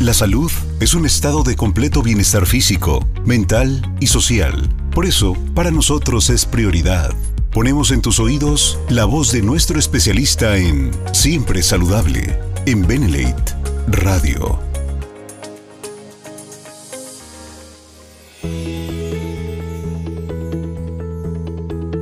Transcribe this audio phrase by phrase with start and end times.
[0.00, 4.68] La salud es un estado de completo bienestar físico, mental y social.
[4.94, 7.12] Por eso, para nosotros es prioridad.
[7.50, 13.54] Ponemos en tus oídos la voz de nuestro especialista en Siempre Saludable, en Benelate
[13.88, 14.58] Radio.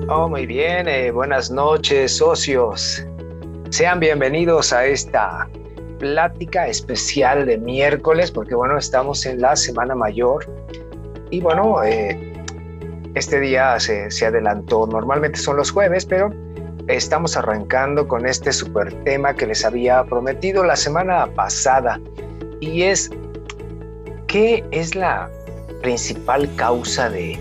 [0.08, 3.04] Oh, muy bien, eh, buenas noches socios.
[3.70, 5.48] Sean bienvenidos a esta
[5.98, 10.46] plática especial de miércoles, porque bueno, estamos en la Semana Mayor.
[11.30, 12.32] Y bueno, eh,
[13.14, 16.32] este día se, adelantó, normalmente son los jueves, pero
[16.88, 22.00] estamos arrancando con este super tema que les había prometido la semana pasada.
[22.60, 23.10] Y es,
[24.26, 25.30] ¿qué es la
[25.82, 27.38] principal causa de,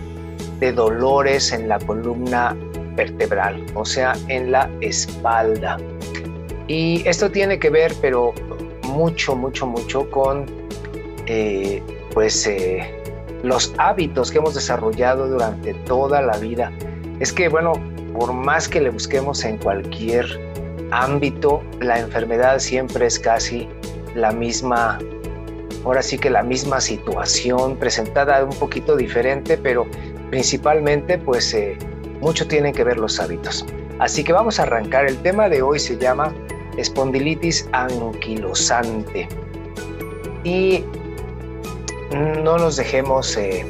[0.60, 2.56] de dolores en la columna
[2.96, 5.78] vertebral, o sea, en la espalda?
[6.68, 8.34] Y esto tiene que ver, pero
[8.88, 10.46] mucho, mucho, mucho con
[11.26, 11.82] eh,
[12.14, 13.02] pues eh,
[13.44, 16.72] los hábitos que hemos desarrollado durante toda la vida.
[17.20, 17.74] Es que, bueno,
[18.14, 20.26] por más que le busquemos en cualquier
[20.92, 23.68] ámbito, la enfermedad siempre es casi
[24.16, 25.00] la misma,
[25.84, 29.88] ahora sí que la misma situación, presentada un poquito diferente, pero
[30.30, 31.78] principalmente pues eh,
[32.22, 33.66] mucho tienen que ver los hábitos.
[34.00, 35.06] Así que vamos a arrancar.
[35.06, 36.34] El tema de hoy se llama
[36.78, 39.28] espondilitis anquilosante.
[40.44, 40.84] Y
[42.12, 43.66] no nos dejemos eh,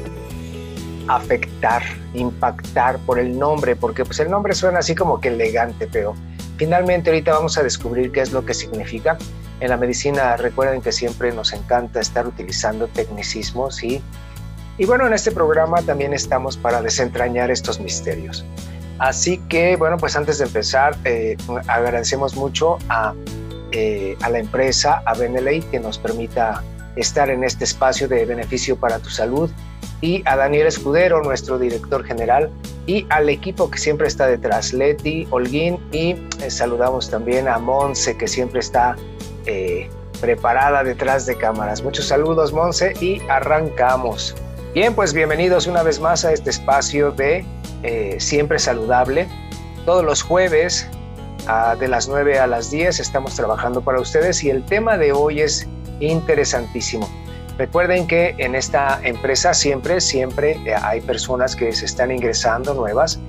[1.08, 1.82] afectar,
[2.14, 6.14] impactar por el nombre, porque pues el nombre suena así como que elegante, pero
[6.56, 9.18] finalmente ahorita vamos a descubrir qué es lo que significa.
[9.60, 14.02] En la medicina recuerden que siempre nos encanta estar utilizando tecnicismos y,
[14.78, 18.44] y bueno, en este programa también estamos para desentrañar estos misterios.
[18.98, 23.14] Así que, bueno, pues antes de empezar, eh, agradecemos mucho a,
[23.72, 26.62] eh, a, la empresa, a Benelate, que nos permita
[26.96, 29.50] estar en este espacio de beneficio para tu salud,
[30.00, 32.50] y a Daniel Escudero, nuestro director general,
[32.86, 38.16] y al equipo que siempre está detrás, Leti, Holguín, y eh, saludamos también a Monse,
[38.16, 38.96] que siempre está
[40.20, 41.82] preparada detrás de cámaras.
[41.82, 44.34] Muchos saludos, Monse, y arrancamos.
[44.74, 47.46] Bien, pues bienvenidos una vez más a este espacio de
[47.84, 49.28] eh, siempre saludable.
[49.86, 50.88] Todos los jueves
[51.78, 55.42] de las 9 a las 10 estamos trabajando para ustedes y el tema de hoy
[55.42, 55.68] es
[56.00, 57.08] interesantísimo.
[57.56, 63.20] Recuerden que en esta empresa siempre, siempre eh, hay personas que se están ingresando nuevas.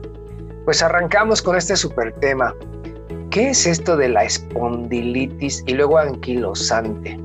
[0.65, 2.55] Pues arrancamos con este super tema.
[3.31, 7.17] ¿Qué es esto de la espondilitis y luego anquilosante?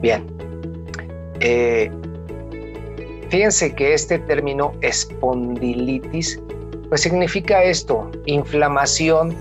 [0.00, 0.24] Bien,
[1.40, 1.90] eh,
[3.32, 6.38] fíjense que este término espondilitis
[6.90, 9.34] pues significa esto, inflamación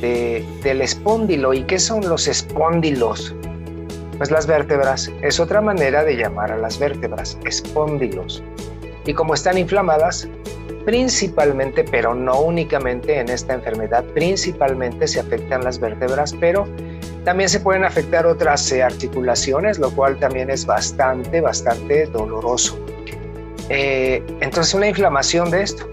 [0.00, 1.54] del espóndilo.
[1.54, 3.32] ¿Y qué son los espóndilos?
[4.18, 5.08] Pues las vértebras.
[5.22, 8.42] Es otra manera de llamar a las vértebras, espóndilos.
[9.06, 10.28] Y como están inflamadas,
[10.84, 16.66] principalmente, pero no únicamente en esta enfermedad, principalmente se afectan las vértebras, pero
[17.24, 22.76] también se pueden afectar otras articulaciones, lo cual también es bastante, bastante doloroso.
[23.68, 25.88] Eh, entonces, una inflamación de esto,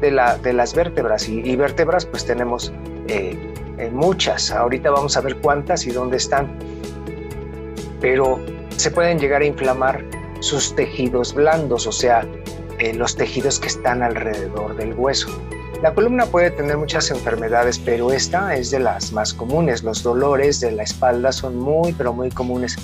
[0.00, 2.72] de, la, de las vértebras, y, vértebras, pues tenemos
[3.08, 3.36] eh,
[3.92, 4.50] muchas.
[4.50, 6.58] Ahorita vamos a ver cuántas y dónde están.
[8.00, 8.40] Pero
[8.76, 10.04] se pueden llegar a inflamar
[10.40, 12.26] sus tejidos blandos, o sea,
[12.78, 15.28] eh, los tejidos que están alrededor del hueso.
[15.82, 19.82] La columna puede tener muchas enfermedades, pero esta es de las más comunes.
[19.82, 22.76] Los dolores de la espalda son muy, pero muy comunes.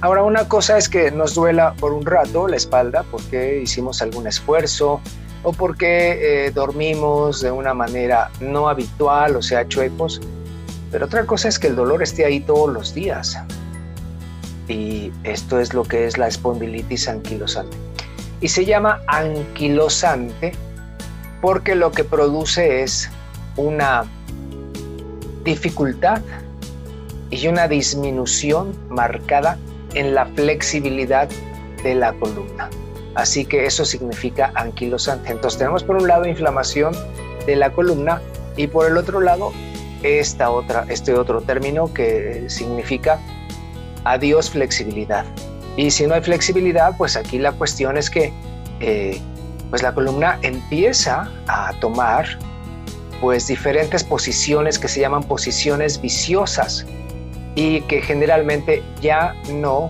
[0.00, 4.26] Ahora, una cosa es que nos duela por un rato la espalda porque hicimos algún
[4.26, 5.00] esfuerzo,
[5.44, 10.20] o porque eh, dormimos de una manera no habitual, o sea, chuecos.
[10.90, 13.38] Pero otra cosa es que el dolor esté ahí todos los días.
[14.68, 17.76] Y esto es lo que es la espondilitis anquilosante.
[18.40, 20.52] Y se llama anquilosante
[21.42, 23.10] porque lo que produce es
[23.56, 24.04] una
[25.44, 26.22] dificultad
[27.30, 29.58] y una disminución marcada
[29.94, 31.28] en la flexibilidad
[31.82, 32.70] de la columna.
[33.14, 35.32] Así que eso significa anquilosante.
[35.32, 36.94] Entonces tenemos por un lado inflamación
[37.44, 38.22] de la columna
[38.56, 39.52] y por el otro lado
[40.04, 43.18] esta otra, este otro término que significa
[44.04, 45.24] adiós flexibilidad.
[45.76, 48.32] Y si no hay flexibilidad, pues aquí la cuestión es que
[48.80, 49.20] eh,
[49.72, 52.26] pues la columna empieza a tomar
[53.22, 56.84] pues diferentes posiciones que se llaman posiciones viciosas
[57.54, 59.88] y que generalmente ya no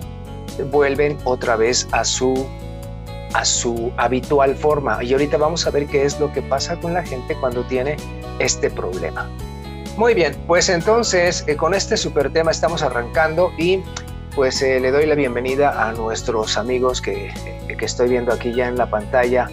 [0.71, 2.47] vuelven otra vez a su
[3.33, 5.03] a su habitual forma.
[5.03, 7.97] Y ahorita vamos a ver qué es lo que pasa con la gente cuando tiene
[8.39, 9.29] este problema.
[9.97, 13.81] Muy bien, pues entonces eh, con este super tema estamos arrancando y
[14.33, 17.33] pues eh, le doy la bienvenida a nuestros amigos que,
[17.67, 19.49] que estoy viendo aquí ya en la pantalla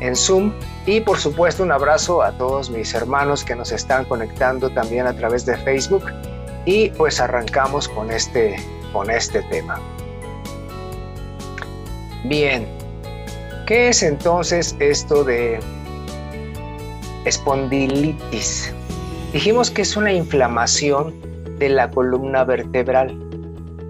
[0.00, 0.52] en Zoom
[0.86, 5.14] y por supuesto un abrazo a todos mis hermanos que nos están conectando también a
[5.14, 6.04] través de Facebook
[6.64, 8.56] y pues arrancamos con este,
[8.92, 9.80] con este tema.
[12.24, 12.66] Bien,
[13.66, 15.58] ¿qué es entonces esto de
[17.24, 18.72] espondilitis?
[19.32, 21.14] Dijimos que es una inflamación
[21.58, 23.16] de la columna vertebral.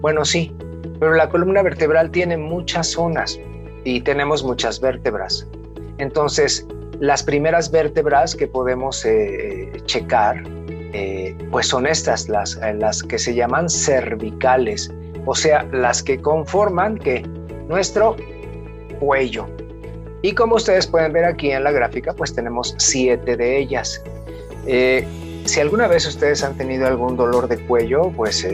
[0.01, 0.55] Bueno, sí,
[0.99, 3.39] pero la columna vertebral tiene muchas zonas
[3.83, 5.47] y tenemos muchas vértebras.
[6.01, 6.65] Entonces,
[6.99, 10.43] las primeras vértebras que podemos eh, checar,
[10.93, 14.91] eh, pues son estas, las, eh, las que se llaman cervicales,
[15.27, 17.21] o sea, las que conforman que
[17.67, 18.15] nuestro
[18.99, 19.45] cuello.
[20.23, 24.01] Y como ustedes pueden ver aquí en la gráfica, pues tenemos siete de ellas.
[25.45, 28.47] si alguna vez ustedes han tenido algún dolor de cuello, pues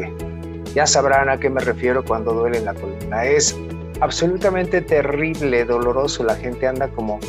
[0.75, 3.23] ya sabrán a qué me refiero cuando duele la columna.
[3.25, 3.55] Es
[4.01, 6.23] absolutamente terrible, doloroso.
[6.23, 7.19] La gente anda como,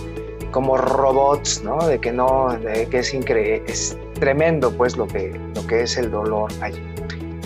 [0.50, 1.78] como robots, ¿no?
[1.86, 5.96] De que no, de que es increíble, es tremendo pues lo que, lo que es
[5.96, 6.82] el dolor allí.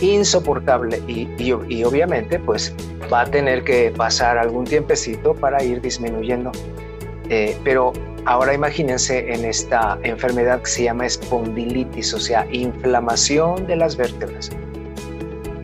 [0.00, 2.74] Insoportable y, y, obviamente pues
[3.12, 6.50] va a tener que pasar algún tiempecito para ir disminuyendo.
[7.28, 7.92] Eh, pero
[8.24, 14.50] ahora imagínense en esta enfermedad que se llama espondilitis, o sea, inflamación de las vértebras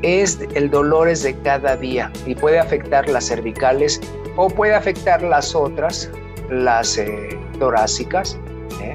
[0.03, 4.01] es el dolor es de cada día y puede afectar las cervicales
[4.37, 6.11] o puede afectar las otras,
[6.51, 8.39] las eh, torácicas.
[8.81, 8.95] ¿eh?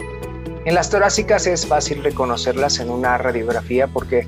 [0.65, 4.27] En las torácicas es fácil reconocerlas en una radiografía porque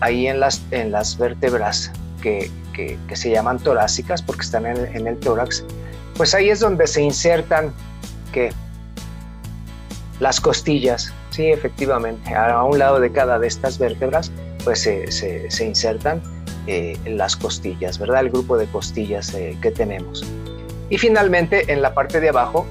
[0.00, 1.92] ahí en las, en las vértebras
[2.22, 2.50] que,
[3.12, 5.64] se llaman torácicas porque están en, el tórax,
[6.16, 7.72] pues ahí es donde se insertan
[8.32, 8.52] que
[10.20, 14.30] las costillas, sí, efectivamente, a un lado de cada de estas vértebras
[14.68, 16.20] pues se, insertan
[16.66, 18.20] eh, las costillas, ¿verdad?
[18.20, 20.26] El grupo de costillas eh, que tenemos.
[20.90, 22.66] Y finalmente en la parte de abajo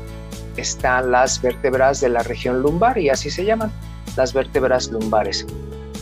[0.58, 3.72] están las vértebras de la región lumbar y así se llaman,
[4.16, 5.48] las vértebras lumbares.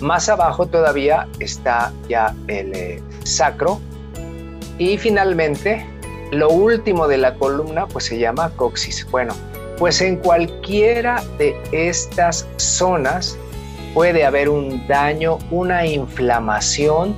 [0.02, 3.80] Más abajo todavía está ya el eh, sacro
[4.78, 5.86] y finalmente
[6.34, 9.10] lo último de la columna pues se llama coxis.
[9.10, 9.34] Bueno,
[9.78, 13.38] pues en cualquiera de estas zonas
[13.96, 17.16] puede haber un daño, una inflamación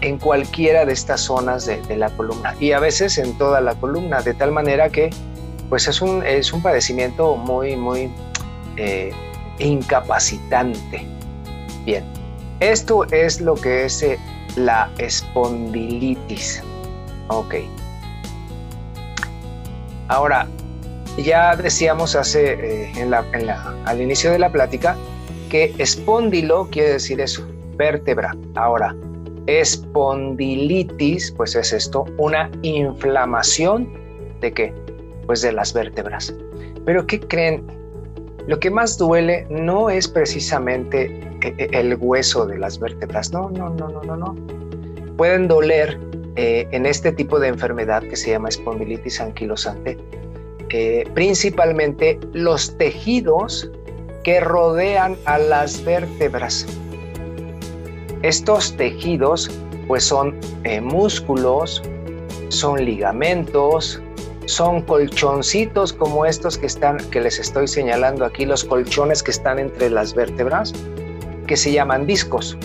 [0.00, 4.20] en cualquiera de estas zonas de, la columna y a veces en toda la columna,
[4.20, 5.10] de tal manera que
[5.68, 8.10] pues es un, es un padecimiento muy, muy
[8.76, 9.12] eh,
[9.60, 11.06] incapacitante.
[11.84, 12.04] Bien,
[12.58, 14.18] esto es lo que es eh,
[14.56, 16.64] la espondilitis.
[17.28, 17.54] Ok.
[20.08, 20.48] Ahora,
[21.16, 23.24] ya decíamos hace, eh, en la,
[23.84, 24.96] al inicio de la plática,
[25.50, 28.34] que espóndilo quiere decir eso, vértebra.
[28.54, 28.96] Ahora,
[29.46, 33.92] espondilitis, pues es esto, una inflamación
[34.40, 34.72] de qué?
[35.26, 36.34] Pues de las vértebras.
[36.86, 37.64] Pero ¿qué creen?
[38.46, 41.06] Lo que más duele no es precisamente
[41.42, 44.36] eh, eh, el hueso de las vértebras, no, no, no, no, no, no.
[45.16, 45.98] Pueden doler
[46.36, 49.98] eh, en este tipo de enfermedad que se llama espondilitis anquilosante,
[51.14, 53.68] principalmente los tejidos
[54.22, 56.66] que rodean a las vértebras.
[58.22, 59.50] Estos tejidos
[59.86, 61.82] pues son eh, músculos,
[62.48, 64.00] son ligamentos,
[64.46, 69.58] son colchoncitos como estos que están que les estoy señalando aquí, los colchones que están
[69.58, 70.72] entre las vértebras,
[71.46, 72.58] que se llaman discos.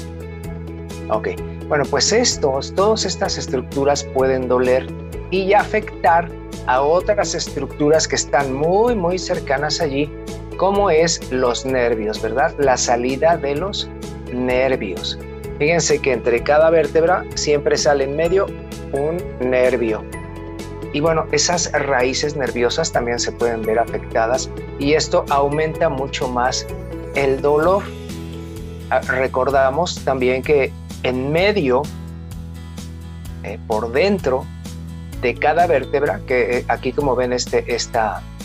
[1.09, 1.29] Ok,
[1.67, 4.87] bueno, pues estos, todas estas estructuras pueden doler
[5.31, 6.29] y afectar
[6.67, 10.11] a otras estructuras que están muy, muy cercanas allí
[10.57, 12.53] cómo es los nervios, ¿verdad?
[12.57, 13.89] La salida de los
[14.33, 15.19] nervios.
[15.59, 18.47] Fíjense que entre cada vértebra siempre sale en medio
[18.91, 20.03] un nervio.
[20.93, 26.65] Y bueno, esas raíces nerviosas también se pueden ver afectadas y esto aumenta mucho más
[27.15, 27.83] el dolor.
[28.89, 30.71] Ah, recordamos también que
[31.03, 31.81] en medio,
[33.43, 34.45] eh, por dentro
[35.21, 37.65] de cada vértebra, que eh, aquí como ven este,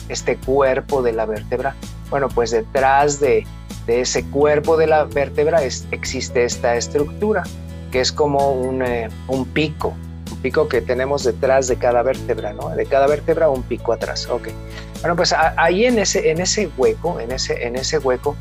[0.09, 1.77] este cuerpo de la vértebra,
[2.11, 3.47] bueno, pues detrás de,
[3.87, 7.43] ese cuerpo de la vértebra existe esta estructura,
[7.91, 9.09] que es como un, eh,
[9.53, 9.95] pico,
[10.31, 12.69] un pico que tenemos detrás de cada vértebra, ¿no?
[12.71, 14.49] De cada vértebra un pico atrás, ok.
[15.01, 18.37] Bueno, pues ahí en ese, en ese hueco, en ese, en ese hueco,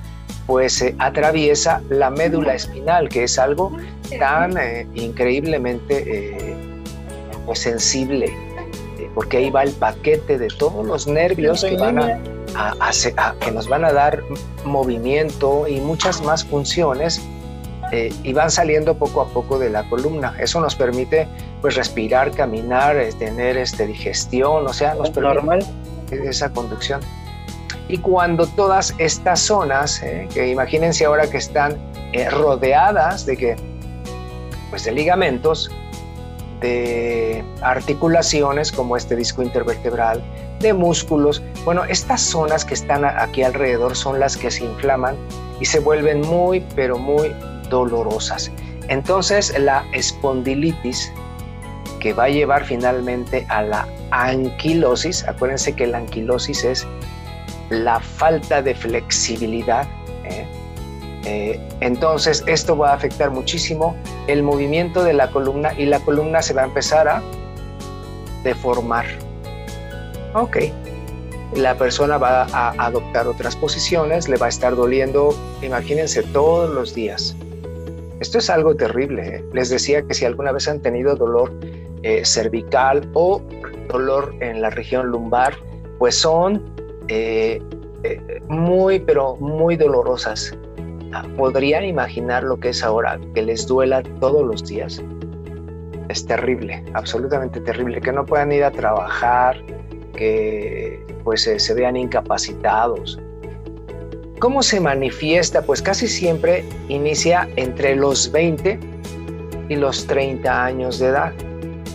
[0.50, 3.72] pues atraviesa la médula espinal, que es algo
[4.18, 6.56] tan eh, increíblemente eh,
[7.46, 8.49] pues sensible, eh,
[9.16, 12.20] porque ahí va el paquete de todos los nervios que, van a,
[13.40, 14.24] que nos van a dar
[14.66, 17.22] movimiento y muchas más funciones
[17.92, 20.36] y van saliendo poco a poco de la columna.
[20.40, 21.28] Eso nos permite
[21.62, 25.66] pues respirar, caminar, tener este, digestión, o sea, nos permite normal
[26.12, 27.02] esa conducción.
[27.88, 31.78] Y cuando todas estas zonas, eh, que imagínense ahora que están
[32.14, 33.56] eh, rodeadas de que,
[34.70, 35.72] pues de ligamentos,
[36.60, 40.24] de articulaciones como este disco intervertebral,
[40.60, 45.16] de músculos, bueno, estas zonas que están aquí alrededor son las que se inflaman
[45.60, 47.34] y se vuelven muy, pero muy
[47.70, 48.52] dolorosas.
[48.90, 51.12] Entonces la espondilitis,
[52.00, 56.88] que va a llevar finalmente a la anquilosis, acuérdense que la anquilosis es
[57.70, 59.88] la falta de flexibilidad.
[60.26, 60.48] ¿eh?
[61.30, 63.96] Eh, entonces esto va a afectar muchísimo
[64.26, 67.22] el movimiento de la columna y la columna se va a empezar a
[68.44, 69.06] deformar.
[70.34, 70.58] Ok,
[71.54, 76.96] la persona va a adoptar otras posiciones, le va a estar doliendo, imagínense, todos los
[76.96, 77.36] días.
[78.20, 79.36] Esto es algo terrible.
[79.36, 79.46] ¿eh?
[79.54, 81.54] Les decía que si alguna vez han tenido dolor
[82.24, 83.42] cervical o
[83.90, 85.54] dolor en la región lumbar,
[86.00, 86.64] pues son
[87.10, 87.62] eh,
[88.04, 90.58] eh, muy, pero muy dolorosas.
[91.38, 95.02] ¿Podrían imaginar lo que es ahora, que les duela todos los días?
[96.10, 99.62] Es terrible, absolutamente terrible, que no puedan ir a trabajar,
[100.16, 103.20] que pues se vean incapacitados.
[104.40, 105.62] ¿Cómo se manifiesta?
[105.62, 108.80] Pues casi siempre inicia entre los 20
[109.68, 111.34] y los 30 años de edad,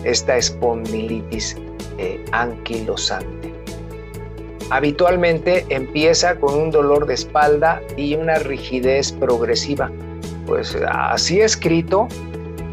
[0.03, 1.57] esta espondilitis
[1.97, 3.34] eh, anquilosante.
[4.71, 9.91] Habitualmente empieza con un dolor de espalda y una rigidez progresiva.
[10.47, 12.07] Pues así escrito,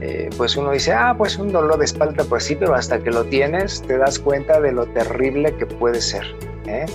[0.01, 3.11] eh, pues uno dice, ah, pues un dolor de espalda, pues sí, pero hasta que
[3.11, 6.25] lo tienes te das cuenta de lo terrible que puede ser.
[6.67, 6.87] ¿eh?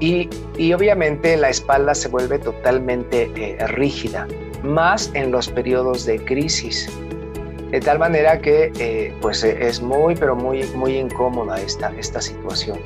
[0.00, 0.28] Y,
[0.74, 4.26] obviamente la espalda se vuelve totalmente eh, rígida,
[4.62, 6.90] más en los periodos de crisis.
[7.70, 12.78] De tal manera que pues es muy, pero muy, muy incómoda esta, esta situación.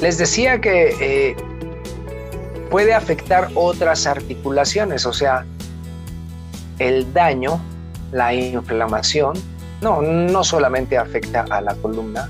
[0.00, 1.36] Les decía que eh,
[2.70, 5.44] puede afectar otras articulaciones, o sea,
[6.78, 7.60] el daño,
[8.12, 9.34] la inflamación,
[9.80, 12.28] no, no solamente afecta a la columna,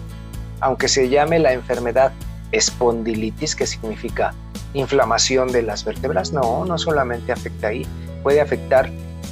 [0.61, 2.13] aunque se llame la enfermedad
[2.53, 4.35] espondilitis, que significa
[4.73, 7.87] inflamación de las vértebras, no, no solamente afecta ahí,
[8.23, 8.91] puede afectar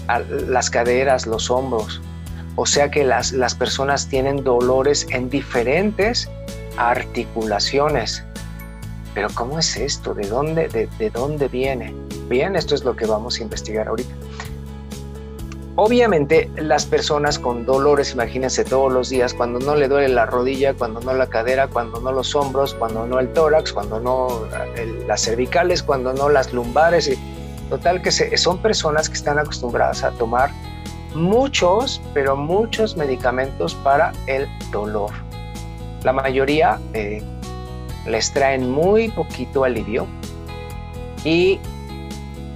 [0.08, 2.02] a las caderas, los hombros,
[2.56, 6.28] o sea que las, las personas tienen dolores en diferentes
[6.76, 8.24] articulaciones.
[9.14, 10.14] Pero ¿cómo es esto?
[10.14, 11.94] ¿De dónde, de, dónde viene?
[12.28, 14.14] Bien, esto es lo que vamos a investigar ahorita.
[15.76, 20.72] Obviamente las personas con dolores, imagínense todos los días, cuando no le duele la rodilla,
[20.74, 24.46] cuando no la cadera, cuando no los hombros, cuando no el tórax, cuando no
[25.06, 27.08] las cervicales, cuando no las lumbares.
[27.08, 27.18] Y,
[27.68, 30.50] total que son personas que están acostumbradas a tomar
[31.14, 35.25] muchos, pero muchos medicamentos para el dolor.
[36.06, 37.20] La mayoría eh,
[38.06, 40.06] les traen muy poquito alivio
[41.24, 41.58] y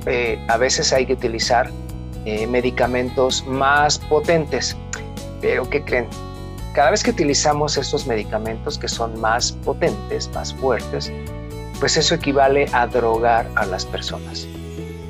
[0.07, 1.69] eh, a veces hay que utilizar
[2.27, 4.77] eh, medicamentos más potentes.
[5.41, 6.07] Pero ¿qué creen?
[6.75, 11.11] Cada vez que utilizamos estos medicamentos que son más potentes, más fuertes,
[11.81, 14.47] pues eso equivale a drogar a las personas.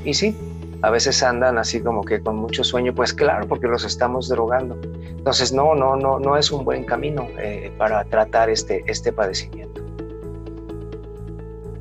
[0.02, 0.35] Y sí,
[0.83, 4.79] a veces andan así como que con mucho sueño, pues claro, porque los estamos drogando.
[5.03, 9.83] Entonces, no, no, no, no es un buen camino eh, para tratar este, este padecimiento.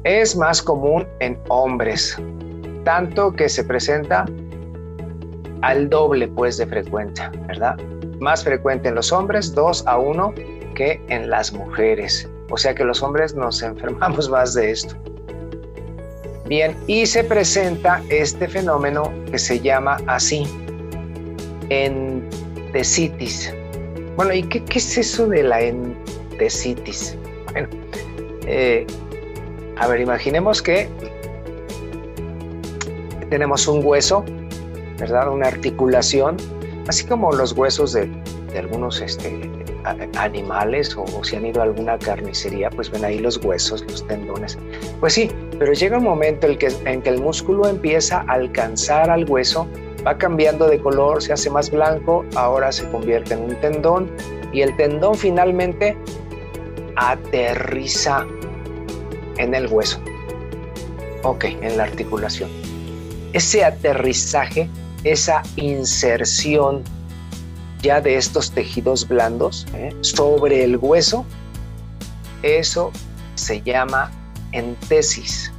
[0.04, 2.18] Es más común en hombres,
[2.84, 4.26] tanto que se presenta
[5.62, 7.78] al doble pues de frecuencia, ¿verdad?
[8.20, 10.34] Más frecuente en los hombres, 2 a 1,
[10.76, 12.30] que en las mujeres.
[12.50, 14.96] O sea que los hombres nos enfermamos más de esto.
[16.50, 20.48] Bien, y se presenta este fenómeno que se llama así,
[21.70, 23.54] entesitis.
[24.16, 27.16] Bueno, ¿y qué, es eso de la entesitis?
[27.52, 27.70] Bueno,
[28.48, 28.88] eh,
[29.78, 30.90] a ver, imaginemos que
[33.30, 34.26] tenemos un hueso,
[34.98, 35.32] ¿verdad?
[35.32, 36.38] Una articulación,
[36.88, 38.10] así como los huesos de,
[38.58, 39.40] algunos este,
[39.84, 44.58] animales o, si han ido a alguna carnicería, pues ven ahí los huesos, los tendones.
[45.00, 49.10] Pues sí, pero llega un momento en, que, en que el músculo empieza a alcanzar
[49.10, 49.68] al hueso
[50.06, 54.12] va cambiando de color, se hace más blanco, ahora se convierte en un tendón
[54.52, 55.98] y el tendón finalmente
[56.96, 58.26] aterriza
[59.38, 60.00] en el hueso.
[61.24, 62.50] Ok, en la articulación.
[63.34, 64.70] Ese aterrizaje,
[65.04, 66.84] esa inserción
[67.82, 69.96] ya de estos tejidos blandos ¿eh?
[70.02, 71.26] sobre el hueso,
[72.44, 72.92] eso
[73.36, 74.12] se llama
[74.52, 75.52] entesis.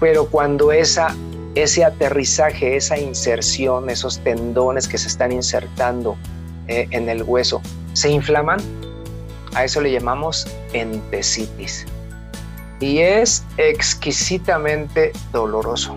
[0.00, 1.14] Pero cuando esa,
[1.54, 6.16] ese aterrizaje, esa inserción, esos tendones que se están insertando
[6.68, 7.62] eh, en el hueso,
[7.94, 8.60] se inflaman,
[9.54, 11.86] a eso le llamamos entesitis.
[12.80, 15.96] Y es exquisitamente doloroso.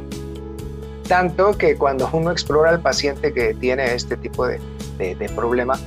[1.07, 4.59] Tanto que cuando uno explora al paciente que tiene este tipo de,
[4.97, 5.79] de problema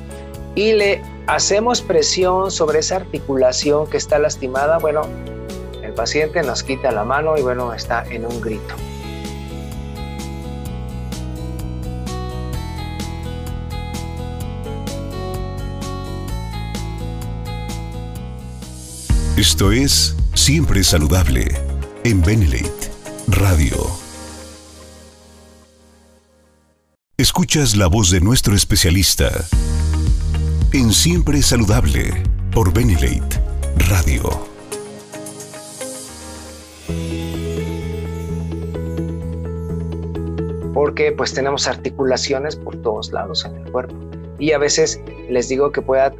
[0.54, 5.02] y le hacemos presión sobre esa articulación que está lastimada, bueno,
[5.82, 8.74] el paciente nos quita la mano y bueno, está en un grito.
[19.36, 21.46] Esto es Siempre Saludable
[22.04, 22.90] en Benelate
[23.28, 23.99] Radio.
[27.20, 29.28] Escuchas la voz de nuestro especialista
[30.72, 32.14] en Siempre Saludable
[32.50, 33.38] por Benelate
[33.90, 34.22] Radio.
[40.72, 43.94] Porque pues tenemos articulaciones por todos lados en el cuerpo
[44.38, 44.98] y a veces
[45.28, 46.14] les digo que pueda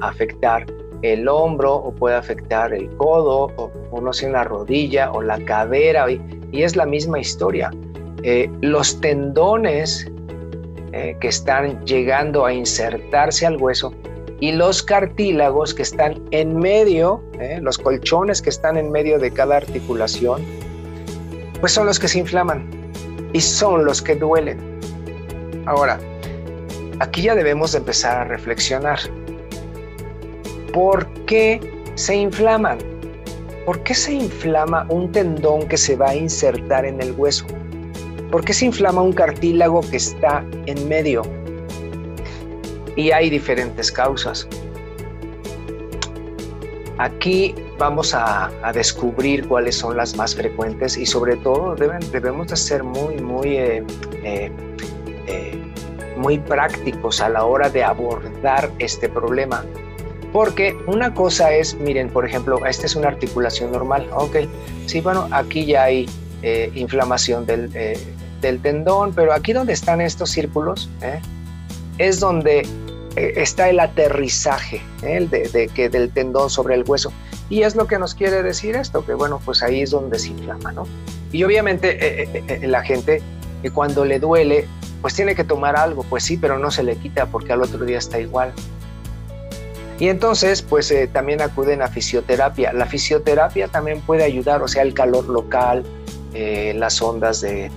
[0.00, 0.64] afectar
[1.02, 6.10] el hombro o puede afectar el codo o, no sé, la rodilla o la cadera
[6.10, 7.70] y, es la misma historia.
[8.22, 10.06] Eh, los tendones
[10.92, 13.94] eh, que están llegando a insertarse al hueso
[14.40, 19.30] y los cartílagos que están en medio, eh, los colchones que están en medio de
[19.30, 20.42] cada articulación,
[21.60, 22.68] pues son los que se inflaman
[23.32, 24.58] y son los que duelen.
[25.66, 25.98] Ahora,
[26.98, 28.98] aquí ya debemos empezar a reflexionar.
[30.72, 31.60] ¿Por qué
[31.94, 32.78] se inflaman?
[33.66, 37.46] ¿Por qué se inflama un tendón que se va a insertar en el hueso?
[38.30, 41.22] ¿Por qué se inflama un cartílago que está en medio?
[42.94, 44.46] Y hay diferentes causas.
[46.98, 52.84] Aquí vamos a, descubrir cuáles son las más frecuentes y sobre todo debemos de ser
[52.84, 53.84] muy, muy, eh,
[54.22, 54.52] eh,
[55.26, 55.58] eh,
[56.16, 59.64] muy prácticos a la hora de abordar este problema
[60.32, 64.36] porque una cosa es, miren, por ejemplo, esta es una articulación normal, ok,
[64.86, 66.06] sí, bueno, aquí ya hay
[66.42, 67.98] inflamación eh,
[68.40, 71.20] del, tendón, pero aquí donde están estos círculos, eh,
[71.98, 72.66] es donde
[73.16, 77.12] está el aterrizaje de, que del tendón sobre el hueso.
[77.48, 80.28] Y es lo que nos quiere decir esto, que bueno, pues ahí es donde se
[80.28, 80.86] inflama, ¿no?
[81.32, 83.20] Y obviamente la gente
[83.68, 84.66] cuando le duele,
[85.02, 87.84] pues tiene que tomar algo, pues sí, pero no se le quita porque al otro
[87.84, 88.54] día está igual.
[89.98, 92.72] Y entonces, pues eh, también acuden a fisioterapia.
[92.72, 95.84] La fisioterapia también puede ayudar, o sea, el calor local,
[96.34, 97.70] eh, las ondas de,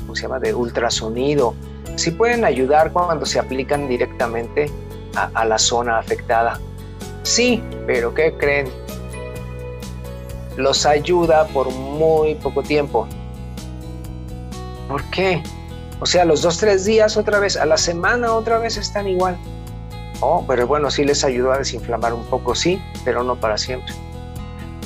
[0.00, 1.54] ¿cómo se llama?, de ultrasonido.
[1.96, 4.70] Sí pueden ayudar cuando se aplican directamente
[5.14, 6.60] a, a la zona afectada.
[7.22, 8.68] Sí, pero ¿qué creen?
[10.56, 13.06] Los ayuda por muy poco tiempo.
[14.88, 15.42] ¿Por qué?
[15.98, 19.36] O sea, los dos, tres días otra vez, a la semana otra vez están igual.
[20.20, 23.94] Oh, pero bueno, sí les ayudó a desinflamar un poco, sí, pero no para siempre.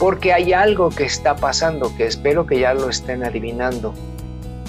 [0.01, 3.93] Porque hay algo que está pasando que espero que ya lo estén adivinando.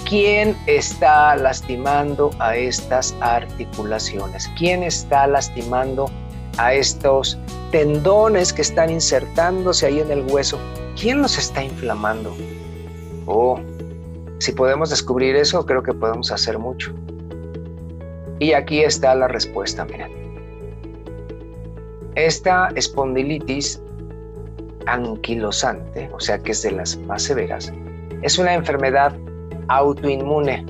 [0.06, 4.50] ¿Quién está lastimando a estas articulaciones?
[4.58, 6.10] ¿Quién está lastimando
[6.58, 7.38] a estos
[7.70, 10.58] tendones que están insertándose ahí en el hueso?
[11.00, 12.36] ¿Quién los está inflamando?
[13.24, 13.58] Oh,
[14.38, 16.92] si podemos descubrir eso, creo que podemos hacer mucho.
[18.38, 20.12] Y aquí está la respuesta, miren.
[22.16, 23.81] Esta espondilitis
[24.86, 27.72] anquilosante, o sea que es de las más severas,
[28.22, 29.14] es una enfermedad
[29.68, 30.64] autoinmune.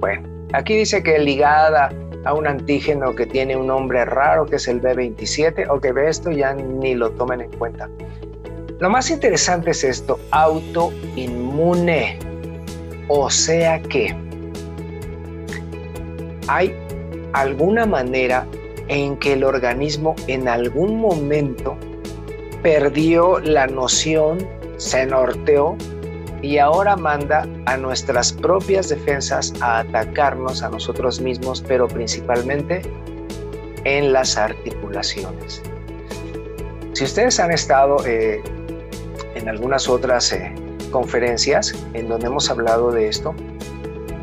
[0.00, 1.90] Bueno, aquí dice que ligada
[2.24, 6.08] a un antígeno que tiene un nombre raro que es el B27, o que ve
[6.08, 7.88] esto ya ni lo tomen en cuenta.
[8.78, 12.18] Lo más interesante es esto, autoinmune.
[13.08, 14.14] O sea que
[16.48, 16.74] hay
[17.32, 18.46] alguna manera
[18.88, 21.76] en que el organismo en algún momento
[22.66, 24.38] perdió la noción,
[24.76, 25.76] se norteó
[26.42, 32.82] y ahora manda a nuestras propias defensas a atacarnos a nosotros mismos, pero principalmente
[33.84, 35.62] en las articulaciones.
[36.92, 38.42] Si ustedes han estado eh,
[39.36, 40.52] en algunas otras eh,
[40.90, 43.32] conferencias en donde hemos hablado de esto,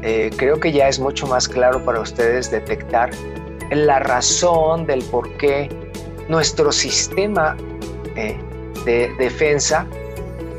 [0.01, 3.10] eh, creo que ya es mucho más claro para ustedes detectar
[3.71, 5.69] la razón del por qué
[6.27, 7.56] nuestro sistema
[8.15, 9.88] de defensa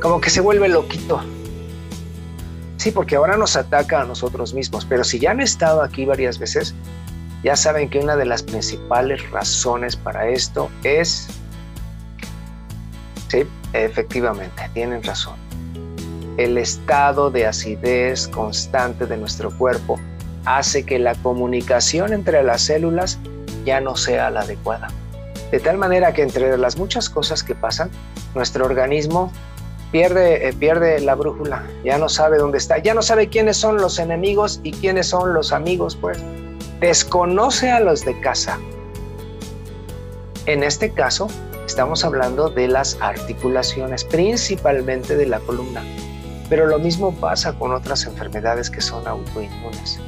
[0.01, 1.21] como que se vuelve loquito.
[2.77, 6.39] Sí, porque ahora nos ataca a nosotros mismos, pero si ya han estado aquí varias
[6.39, 6.75] veces,
[7.43, 11.29] ya saben que una de las principales razones para esto es,
[13.29, 15.37] sí, efectivamente, tienen razón,
[16.37, 19.99] el estado de acidez constante de nuestro cuerpo
[20.45, 23.19] hace que la comunicación entre las células
[23.65, 24.89] ya no sea la adecuada.
[25.55, 27.89] De tal manera que entre las muchas cosas que pasan,
[28.35, 29.31] nuestro organismo
[29.93, 33.77] pierde, eh, pierde la brújula, ya no sabe dónde está, ya no sabe quiénes son
[33.77, 36.19] los enemigos y quiénes son los amigos, pues
[36.81, 38.59] desconoce a los de casa.
[40.47, 41.29] En este caso,
[41.65, 45.85] estamos hablando de las articulaciones, principalmente de la columna,
[46.51, 50.01] pero lo mismo pasa con otras enfermedades que son autoinmunes.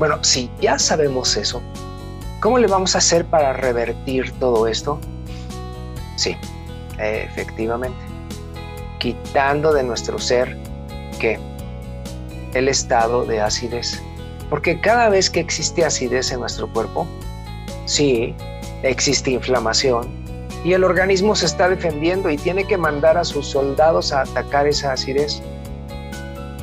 [0.00, 1.62] Bueno, si ya sabemos eso,
[2.44, 5.00] ¿cómo le vamos a hacer para revertir todo esto?
[6.14, 6.36] Sí,
[6.98, 8.14] efectivamente
[9.04, 10.56] quitando de nuestro ser
[11.20, 11.38] que
[12.54, 14.00] el estado de acidez.
[14.48, 17.06] Porque cada vez que existe acidez en nuestro cuerpo,
[17.84, 18.34] sí,
[18.82, 20.08] existe inflamación
[20.64, 24.66] y el organismo se está defendiendo y tiene que mandar a sus soldados a atacar
[24.66, 25.42] esa acidez.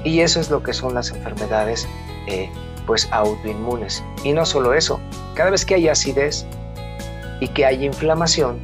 [0.04, 1.88] Y eso es lo que son las enfermedades
[2.26, 2.50] eh,
[2.86, 4.04] pues autoinmunes.
[4.24, 5.00] Y no solo eso,
[5.36, 6.46] cada vez que hay acidez
[7.40, 8.60] y que hay inflamación,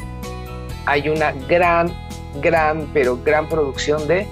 [0.85, 1.91] hay una gran
[2.41, 4.27] gran, pero gran producción de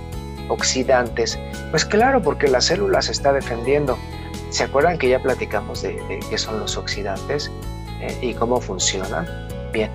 [0.48, 1.40] oxidantes.
[1.72, 3.98] Pues claro, porque la célula se está defendiendo.
[4.50, 7.52] ¿Se acuerdan que ya platicamos de, qué son los oxidantes
[8.02, 9.28] eh, y cómo funcionan?
[9.74, 9.92] Bien,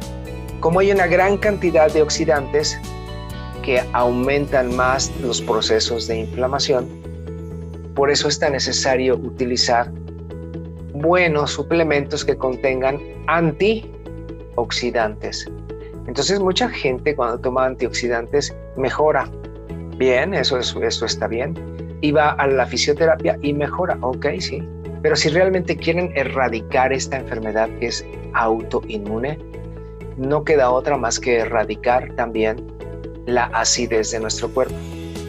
[0.60, 2.78] como hay una gran cantidad de oxidantes
[3.62, 6.88] que aumentan más los procesos de inflamación,
[7.94, 9.90] por eso está necesario utilizar
[10.94, 15.46] buenos suplementos que contengan antioxidantes.
[16.06, 19.30] Entonces mucha gente cuando toma antioxidantes mejora.
[19.96, 21.54] Bien, eso, eso, está bien.
[22.00, 23.98] Y va a la fisioterapia y mejora.
[24.00, 24.66] Ok, sí.
[25.02, 29.38] Pero si realmente quieren erradicar esta enfermedad que es autoinmune,
[30.16, 32.66] no queda otra más que erradicar también
[33.26, 34.74] la acidez de nuestro cuerpo,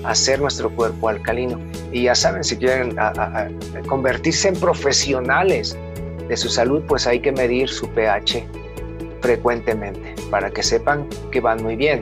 [0.04, 1.60] hacer nuestro cuerpo alcalino.
[1.92, 2.96] Y ya saben, si quieren
[3.88, 5.78] convertirse en profesionales
[6.28, 8.46] de su salud, pues hay que medir su pH
[9.22, 12.02] frecuentemente para que sepan que van muy bien.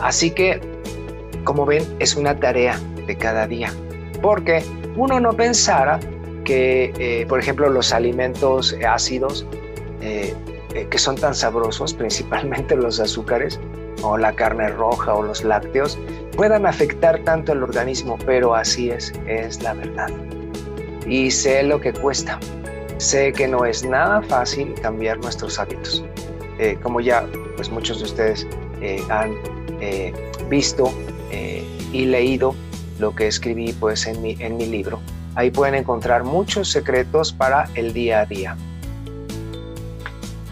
[0.00, 0.60] Así que,
[1.44, 3.72] como ven, es una tarea de cada día,
[4.22, 4.62] porque
[4.96, 5.98] uno no pensara
[6.44, 9.46] que, eh, por ejemplo, los alimentos ácidos
[10.00, 10.34] eh,
[10.74, 13.58] eh, que son tan sabrosos, principalmente los azúcares
[14.02, 15.98] o la carne roja o los lácteos,
[16.36, 20.08] puedan afectar tanto al organismo, pero así es, es la verdad.
[21.06, 22.38] Y sé lo que cuesta.
[22.98, 26.04] Sé que no es nada fácil cambiar nuestros hábitos.
[26.58, 28.46] Eh, como ya pues muchos de ustedes
[28.80, 29.34] eh, han
[29.80, 30.12] eh,
[30.48, 30.92] visto
[31.92, 32.54] y leído
[32.98, 35.00] lo que escribí pues en mi, en mi libro.
[35.36, 38.56] Ahí pueden encontrar muchos secretos para el día a día.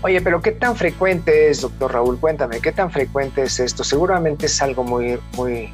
[0.04, 2.18] Oye, pero ¿qué tan frecuente es, doctor Raúl?
[2.18, 3.84] Cuéntame, ¿qué tan frecuente es esto?
[3.84, 5.72] Seguramente es algo muy, muy,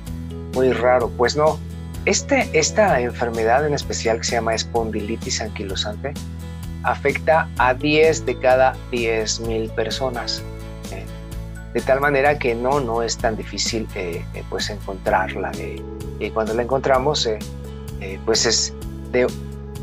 [0.53, 1.11] muy raro.
[1.17, 1.59] Pues no,
[2.05, 6.13] este, esta enfermedad en especial que se llama espondilitis anquilosante
[6.83, 10.43] afecta a 10 de cada 10 mil personas.
[10.93, 11.05] Eh,
[11.73, 15.53] de tal manera que no, no es tan difícil eh, eh, pues encontrarla.
[16.21, 17.29] y cuando la encontramos,
[18.27, 18.75] pues es
[19.11, 19.27] de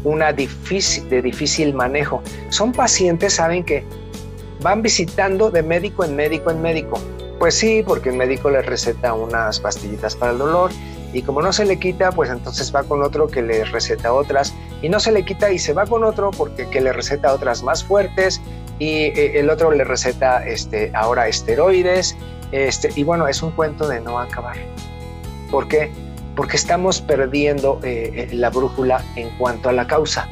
[0.03, 2.21] una difícil, de difícil manejo.
[2.49, 3.84] Son pacientes, saben que
[4.61, 6.99] van visitando de médico en médico en médico.
[7.39, 10.71] Pues sí, porque el médico les receta unas pastillitas para el dolor
[11.13, 14.53] y como no se le quita, pues entonces va con otro que le receta otras
[14.81, 17.63] y no se le quita y se va con otro porque que le receta otras
[17.63, 18.41] más fuertes
[18.79, 22.17] y eh, el otro le receta este, ahora esteroides
[22.51, 24.57] este, y bueno, es un cuento de no acabar.
[25.51, 25.91] ¿Por qué?
[26.35, 30.29] Porque estamos perdiendo eh, eh, la brújula en cuanto a la causa.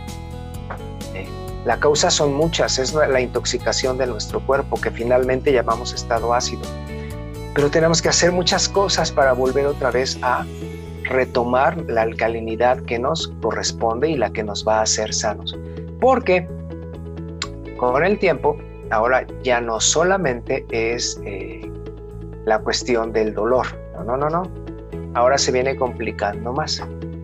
[1.66, 6.64] La causa son muchas, es la intoxicación de nuestro cuerpo que finalmente llamamos estado ácido.
[7.56, 10.46] Pero tenemos que hacer muchas cosas para volver otra vez a
[11.04, 15.58] retomar la alcalinidad que nos corresponde y la que nos va a hacer sanos.
[16.02, 16.48] Porque
[17.78, 18.58] con el tiempo,
[18.90, 21.62] ahora ya no solamente es eh,
[22.46, 24.44] la cuestión del dolor, no, no, no, no.
[25.14, 26.82] Ahora se viene complicando más.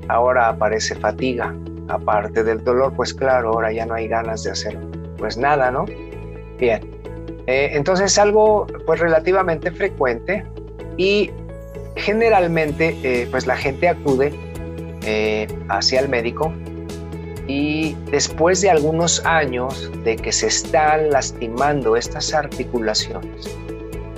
[0.07, 1.55] Ahora aparece fatiga,
[1.89, 4.77] aparte del dolor, pues claro, ahora ya no hay ganas de hacer
[5.17, 5.85] pues nada, ¿no?
[6.57, 6.81] Bien,
[7.47, 10.45] eh, entonces algo pues relativamente frecuente
[10.97, 11.31] y
[11.95, 14.33] generalmente eh, pues la gente acude
[15.03, 16.53] eh, hacia el médico
[17.47, 23.49] y después de algunos años de que se están lastimando estas articulaciones,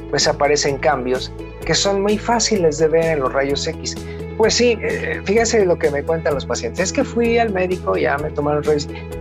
[0.09, 1.31] pues aparecen cambios
[1.65, 3.95] que son muy fáciles de ver en los rayos X.
[4.37, 6.79] Pues sí, eh, fíjense lo que me cuentan los pacientes.
[6.79, 8.63] Es que fui al médico, ya me tomaron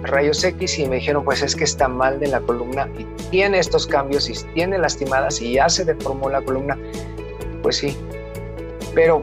[0.03, 3.59] rayos X y me dijeron, pues es que está mal de la columna y tiene
[3.59, 6.79] estos cambios y tiene lastimadas y ya se deformó la columna.
[7.63, 7.97] Pues sí,
[8.95, 9.23] pero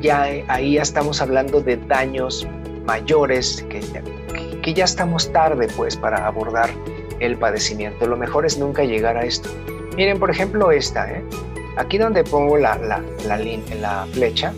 [0.00, 2.46] ya ahí ya estamos hablando de daños
[2.84, 3.80] mayores que,
[4.62, 6.70] que ya estamos tarde pues para abordar
[7.20, 8.06] el padecimiento.
[8.06, 9.48] Lo mejor es nunca llegar a esto.
[9.96, 11.24] Miren, por ejemplo, esta, ¿eh?
[11.76, 14.52] Aquí donde pongo la, la, la, flecha,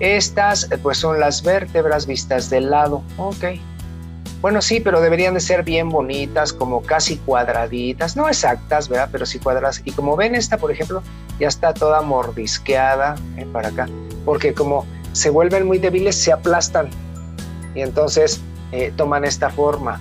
[0.00, 3.02] estas eh, pues son las vértebras vistas del lado.
[3.16, 3.44] Ok.
[4.40, 9.08] Bueno, sí, pero deberían de ser bien bonitas, como casi cuadraditas, no exactas, ¿verdad?
[9.10, 9.82] Pero sí cuadradas.
[9.84, 11.02] Y como ven, esta, por ejemplo,
[11.40, 13.46] ya está toda mordisqueada ¿eh?
[13.52, 13.88] para acá,
[14.24, 16.90] porque como se vuelven muy débiles, se aplastan
[17.74, 20.00] y entonces eh, toman esta forma,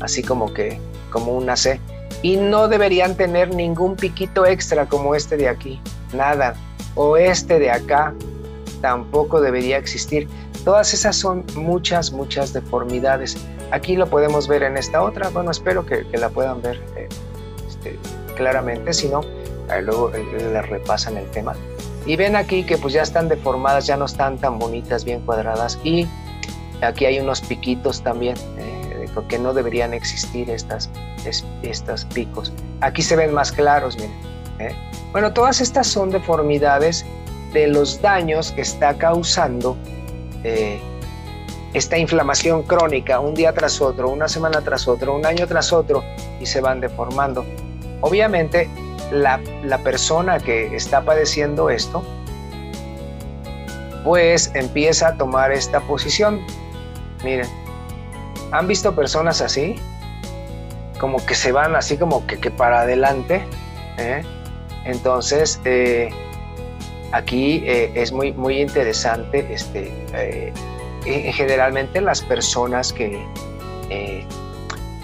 [0.00, 0.78] así como que,
[1.10, 1.80] como una C
[2.22, 5.80] y no deberían tener ningún piquito extra como este de aquí,
[6.12, 6.54] nada.
[6.94, 8.14] O este de acá
[8.80, 10.28] tampoco debería existir.
[10.64, 13.36] Todas esas son muchas, muchas deformidades.
[13.70, 15.28] Aquí lo podemos ver en esta otra.
[15.28, 17.08] Bueno, espero que, la puedan ver eh,
[17.68, 17.98] este,
[18.36, 19.20] claramente, si no,
[19.82, 21.54] luego les repasan el tema.
[22.04, 25.78] Y ven aquí que pues ya están deformadas, ya no están tan bonitas, bien cuadradas.
[25.84, 26.08] Y
[26.80, 28.36] aquí hay unos piquitos también.
[28.58, 28.78] Eh,
[29.26, 30.90] que no deberían existir estas,
[31.62, 32.52] estos picos.
[32.80, 34.12] Aquí se ven más claros, miren.
[34.58, 34.74] ¿eh?
[35.12, 37.04] Bueno, todas estas son deformidades
[37.52, 39.76] de los daños que está causando
[40.44, 40.80] eh,
[41.74, 46.02] esta inflamación crónica un día tras otro, una semana tras otro, un año tras otro
[46.40, 47.44] y se van deformando.
[48.00, 48.68] Obviamente,
[49.10, 52.02] la, la persona que está padeciendo esto,
[54.04, 56.40] pues empieza a tomar esta posición.
[57.24, 57.48] Miren,
[58.50, 59.76] ¿Han visto personas así?
[60.98, 63.42] Como que se van así como que, para adelante.
[63.98, 64.22] ¿eh?
[64.84, 66.10] Entonces, eh,
[67.12, 69.92] aquí eh, es muy, muy interesante, este,
[71.04, 73.22] generalmente las personas que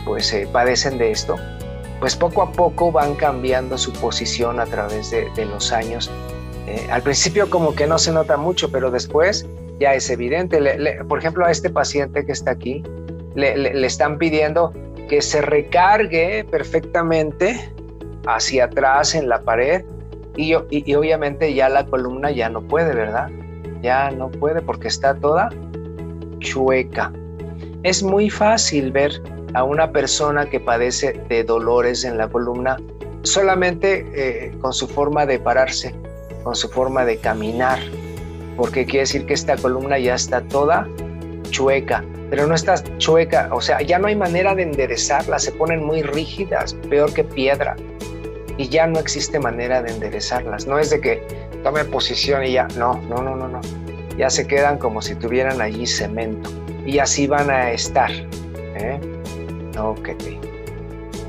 [0.05, 1.37] pues padecen de esto,
[1.99, 6.11] pues poco a poco van cambiando su posición a través de, los años.
[6.91, 9.47] al principio como que no se nota mucho, pero después
[9.81, 10.61] ya es evidente.
[11.09, 12.83] por ejemplo, a este paciente que está aquí,
[13.35, 14.73] le, están pidiendo
[15.09, 17.71] que se recargue perfectamente
[18.27, 19.85] hacia atrás en la pared
[20.37, 23.31] y, obviamente ya la columna ya no puede, ¿verdad?
[23.83, 25.51] Ya no puede porque está toda
[26.41, 27.13] chueca.
[27.83, 29.23] Es muy fácil ver
[29.55, 32.77] a una persona que padece de dolores en la columna
[33.23, 35.95] solamente eh, con su forma de pararse,
[36.43, 37.79] con su forma de caminar,
[38.57, 40.89] porque quiere decir que esta columna ya está toda
[41.51, 45.85] chueca pero no está chueca, o sea, ya no hay manera de enderezarla, se ponen
[45.85, 47.77] muy rígidas, peor que piedra,
[48.57, 50.67] y ya no existe manera de enderezarlas.
[50.67, 51.23] No es de que
[51.63, 53.61] tome posición y ya, no, no, no, no, no.
[54.19, 56.51] Ya se quedan como si tuvieran allí cemento,
[56.85, 58.11] y así van a estar.
[58.11, 58.99] ¿eh?
[59.79, 60.09] Ok,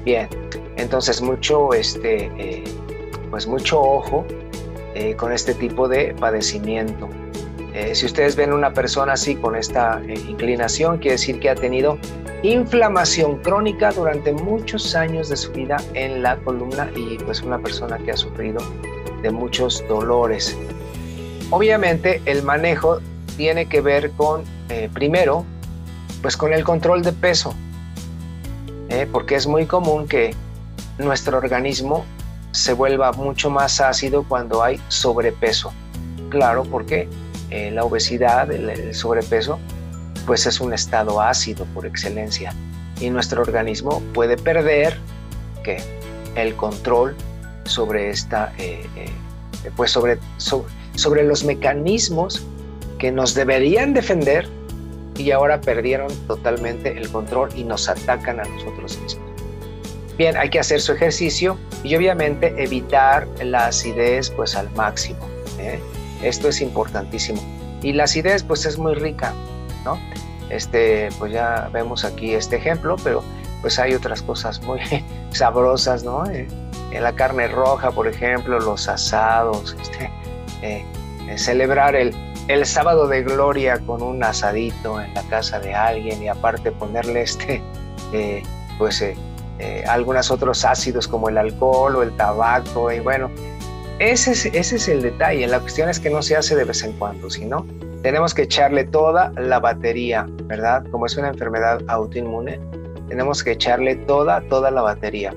[0.03, 0.27] bien.
[0.75, 2.63] Entonces mucho, este, eh,
[3.29, 4.25] pues mucho ojo
[4.95, 7.07] eh, con este tipo de padecimiento.
[7.75, 11.55] Eh, si ustedes ven una persona así con esta eh, inclinación, quiere decir que ha
[11.55, 11.97] tenido
[12.41, 17.97] inflamación crónica durante muchos años de su vida en la columna y pues una persona
[17.97, 18.61] que ha sufrido
[19.21, 20.57] de muchos dolores.
[21.49, 23.01] Obviamente el manejo
[23.35, 25.43] tiene que ver con, eh, primero,
[26.21, 27.53] pues con el control de peso,
[29.11, 30.33] porque es muy común que
[30.97, 32.05] nuestro organismo
[32.51, 35.73] se vuelva mucho más ácido cuando hay sobrepeso.
[36.29, 37.09] Claro, porque
[37.51, 39.59] eh, la obesidad, el, sobrepeso,
[40.25, 42.53] pues es un estado ácido por excelencia
[42.99, 44.97] y nuestro organismo puede perder
[45.63, 45.77] que
[46.35, 47.15] el control
[47.65, 49.09] sobre esta, eh, eh,
[49.75, 52.43] pues sobre, sobre, los mecanismos
[52.97, 54.47] que nos deberían defender
[55.15, 59.25] y ahora perdieron totalmente el control y nos atacan a nosotros mismos.
[60.17, 65.27] Bien, hay que hacer su ejercicio y obviamente evitar la acidez pues al máximo.
[66.21, 67.41] Esto es importantísimo.
[67.81, 69.33] Y la acidez pues es muy rica,
[69.83, 69.99] ¿no?
[70.49, 73.23] Este, pues ya vemos aquí este ejemplo, pero
[73.61, 74.79] pues hay otras cosas muy
[75.31, 76.25] sabrosas, ¿no?
[76.27, 76.47] Eh,
[76.91, 80.05] en la carne roja, por ejemplo, los asados, este,
[80.61, 80.85] eh,
[81.27, 82.15] eh, celebrar el,
[82.47, 87.23] el sábado de gloria con un asadito en la casa de alguien y aparte ponerle
[87.23, 87.61] este,
[88.77, 89.03] pues
[89.87, 93.31] algunos otros ácidos como el alcohol o el tabaco y bueno,
[93.99, 95.47] ese es, el detalle.
[95.47, 97.65] La cuestión es que no se hace de vez en cuando, sino
[98.03, 100.85] tenemos que echarle toda la batería, ¿verdad?
[100.91, 102.59] Como es una enfermedad autoinmune,
[103.07, 105.33] tenemos que echarle toda, toda la batería.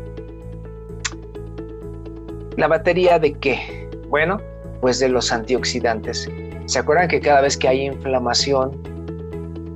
[2.57, 3.89] ¿La batería de qué?
[4.09, 4.41] Bueno,
[4.81, 6.29] pues de los antioxidantes.
[6.67, 8.73] ¿Se acuerdan que cada vez que hay inflamación,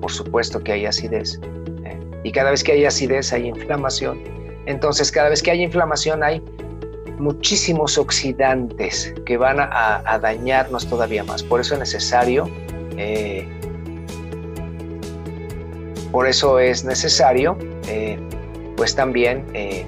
[0.00, 1.38] por supuesto que hay acidez?
[1.84, 1.98] ¿eh?
[2.24, 4.20] Y cada vez que hay acidez hay inflamación.
[4.66, 6.42] Entonces, cada vez que hay inflamación hay
[7.18, 11.42] muchísimos oxidantes que van a, dañarnos todavía más.
[11.42, 12.48] Por eso es necesario,
[12.96, 13.48] eh,
[16.10, 17.56] por eso es necesario,
[17.88, 18.18] eh,
[18.76, 19.86] pues también, eh,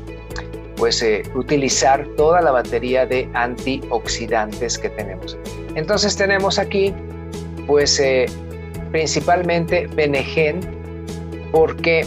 [0.76, 5.38] pues utilizar toda la batería de antioxidantes que tenemos.
[5.74, 6.92] Entonces tenemos aquí,
[7.66, 8.02] pues
[8.90, 10.60] principalmente Benegen,
[11.52, 12.04] porque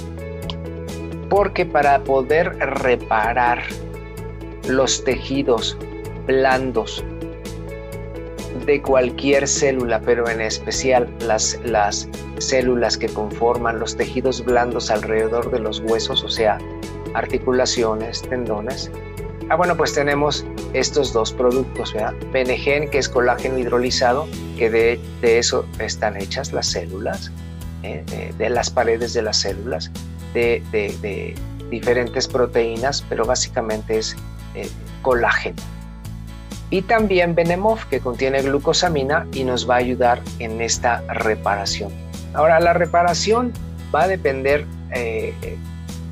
[1.30, 3.64] porque para poder reparar
[4.68, 5.78] los tejidos
[6.26, 7.04] blandos
[8.66, 15.52] de cualquier célula, pero en especial las, las células que conforman los tejidos blandos alrededor
[15.52, 16.58] de los huesos, o sea,
[17.14, 18.92] articulaciones, tendones.
[19.50, 22.14] Ah, bueno, pues tenemos estos dos productos, ¿verdad?
[22.34, 24.28] Benegen, que es colágeno hidrolizado,
[24.58, 27.32] que de, eso están hechas las células,
[27.84, 28.04] ¿eh?
[28.38, 29.90] de, las paredes de las células,
[30.34, 31.36] de, de
[31.70, 34.18] diferentes proteínas, pero básicamente es
[34.58, 34.70] eh,
[35.02, 35.62] colágeno.
[36.70, 41.92] Y también Benemov, que contiene glucosamina y nos va a ayudar en esta reparación.
[42.34, 43.54] Ahora, la reparación
[43.94, 45.34] va a depender eh,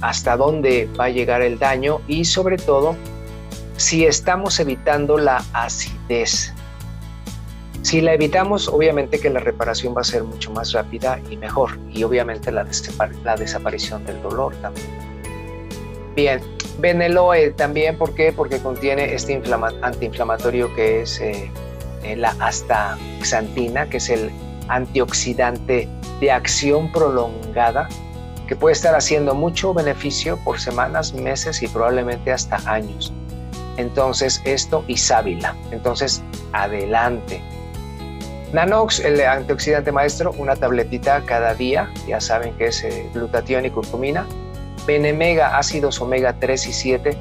[0.01, 2.95] hasta dónde va a llegar el daño y sobre todo
[3.75, 6.53] si estamos evitando la acidez.
[7.81, 11.77] Si la evitamos, obviamente que la reparación va a ser mucho más rápida y mejor.
[11.91, 12.65] Y obviamente la,
[13.23, 14.87] la desaparición del dolor también.
[16.15, 18.33] Bien, Beneloe también, ¿por qué?
[18.33, 19.41] Porque contiene este
[19.81, 21.49] antiinflamatorio que es eh,
[22.03, 24.29] eh, la astaxantina, que es el
[24.67, 25.87] antioxidante
[26.19, 27.87] de acción prolongada,
[28.47, 33.13] que puede estar haciendo mucho beneficio por semanas, meses y probablemente hasta años.
[33.77, 35.55] Entonces, esto y sábila.
[35.71, 36.21] Entonces,
[36.53, 37.41] adelante.
[38.53, 43.69] Nanox, el antioxidante maestro, una tabletita cada día, ya saben que es eh, glutatión y
[43.69, 44.25] curcumina
[44.85, 47.17] Benemega, ácidos omega 3 y 7,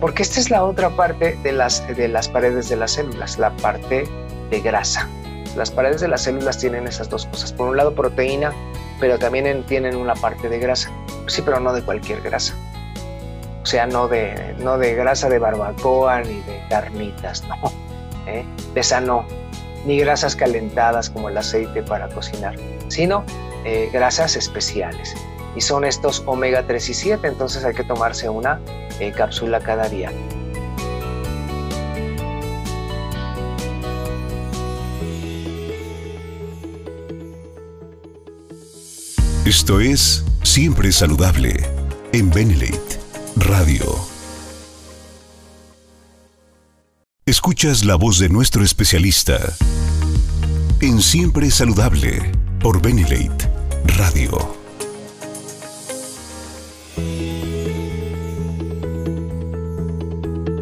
[0.00, 3.50] porque esta es la otra parte de las, de las paredes de las células, la
[3.56, 4.04] parte
[4.50, 5.08] de grasa.
[5.56, 7.52] Las paredes de las células tienen esas dos cosas.
[7.52, 8.52] Por un lado proteína,
[9.00, 10.90] pero también tienen una parte de grasa.
[11.26, 12.54] Sí, pero no de cualquier grasa.
[13.62, 17.56] O sea, no de, no de grasa de barbacoa ni de carnitas, no.
[18.26, 18.44] ¿Eh?
[18.74, 19.26] De esa no.
[19.84, 22.54] Ni grasas calentadas como el aceite para cocinar,
[22.88, 23.24] sino
[23.64, 25.14] eh, grasas especiales
[25.56, 28.60] y son estos omega 3 y 7, entonces hay que tomarse una
[28.98, 30.12] eh, cápsula cada día.
[39.44, 41.54] Esto es Siempre Saludable
[42.12, 43.00] en Benelate
[43.36, 43.84] Radio.
[47.26, 49.38] Escuchas la voz de nuestro especialista
[50.80, 53.50] en Siempre Saludable por Benelate
[53.96, 54.59] Radio.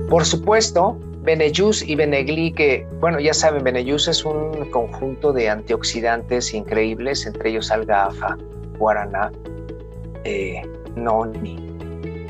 [0.09, 6.55] Por supuesto, Benejus y Benegli, que, bueno, ya saben, Benejus es un conjunto de antioxidantes
[6.55, 8.39] increíbles, entre ellos algafa,
[8.79, 9.31] guaraná,
[10.25, 10.63] eh,
[10.97, 11.59] noni.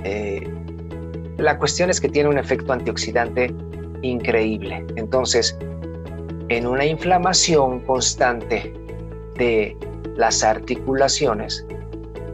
[0.03, 0.49] Eh,
[1.37, 3.55] la cuestión es que tiene un efecto antioxidante
[4.03, 4.85] increíble.
[4.97, 5.57] Entonces,
[6.49, 8.73] en una inflamación constante
[9.37, 9.77] de
[10.17, 11.65] las articulaciones,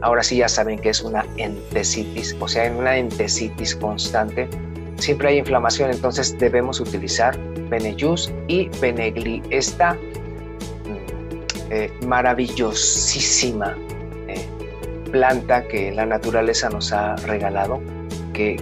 [0.01, 4.49] ahora sí ya saben que es una entesitis, o sea, en una entesitis constante,
[4.97, 7.37] siempre hay inflamación, entonces debemos utilizar
[7.69, 9.99] Benejus y Benegli, esta mm,
[11.71, 13.75] eh, maravillosísima
[14.27, 14.45] eh,
[15.11, 17.81] planta que la naturaleza nos ha regalado,
[18.33, 18.55] que,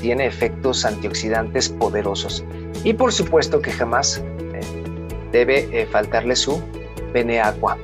[0.00, 2.44] tiene efectos antioxidantes poderosos.
[2.84, 4.60] Y por supuesto que jamás eh,
[5.32, 6.62] debe faltarle su
[7.12, 7.78] Beneaqua.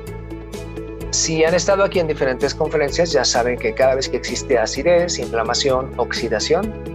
[1.11, 5.19] Si han estado aquí en diferentes conferencias, ya saben que cada vez que existe acidez,
[5.19, 6.90] inflamación, oxidación,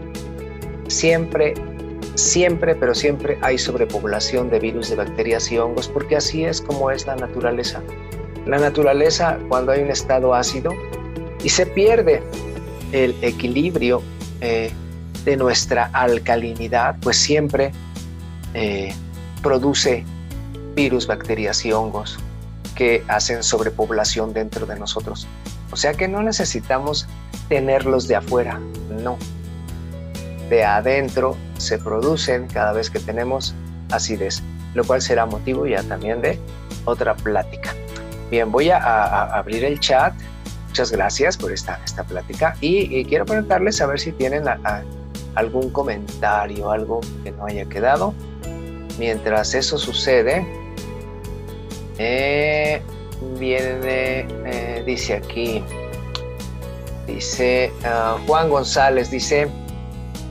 [0.95, 1.53] siempre,
[2.15, 6.89] siempre, pero siempre hay sobrepoblación de virus, de bacterias y hongos, porque así es como
[6.89, 7.81] es la naturaleza.
[8.45, 10.71] La naturaleza, cuando hay un estado ácido
[11.43, 12.23] y se pierde
[12.91, 14.01] el equilibrio
[14.41, 14.71] eh,
[15.25, 17.71] de nuestra alcalinidad, pues siempre
[18.53, 18.93] eh,
[19.41, 20.05] produce
[20.75, 22.19] virus, bacterias y hongos
[22.75, 25.27] que hacen sobrepoblación dentro de nosotros.
[25.71, 27.07] O sea que no necesitamos
[27.49, 28.59] tenerlos de afuera,
[29.01, 29.17] no
[30.49, 33.55] de adentro se producen cada vez que tenemos
[33.91, 34.41] acidez,
[34.73, 36.39] lo cual será motivo ya también de
[36.85, 37.73] otra plática.
[38.29, 40.13] Bien, voy a, abrir el chat.
[40.67, 44.43] Muchas gracias por esta, esta plática y, quiero preguntarles a ver si tienen
[45.35, 48.13] algún comentario, algo que no haya quedado.
[48.99, 50.45] Mientras eso sucede,
[51.97, 52.81] eh,
[53.39, 55.63] viene, eh, dice aquí,
[57.07, 59.49] dice ah, Juan González, dice,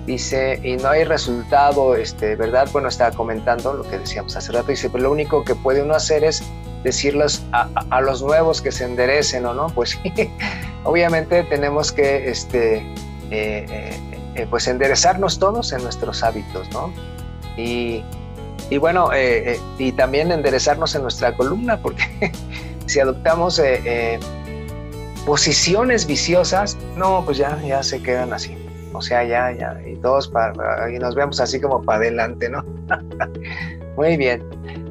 [0.06, 2.68] dice, y no hay resultado, este, ¿verdad?
[2.72, 5.94] Bueno, estaba comentando lo que decíamos hace rato, dice, pero lo único que puede uno
[5.94, 6.42] hacer es
[6.82, 9.98] decirles a, los nuevos que se enderecen o no, pues
[10.84, 12.84] obviamente tenemos que, este, eh,
[13.30, 14.00] eh,
[14.34, 16.92] eh, pues enderezarnos todos en nuestros hábitos, ¿no?
[17.56, 18.04] Y,
[18.68, 19.10] y bueno,
[19.78, 22.02] y también enderezarnos en nuestra columna, porque
[22.86, 23.60] si adoptamos
[25.24, 28.63] posiciones viciosas, no, pues ya, ya se quedan así.
[28.94, 30.54] O sea, ya, ya, y todos para,
[30.88, 32.64] y nos vemos así como para adelante, ¿no?
[33.96, 34.42] Muy bien.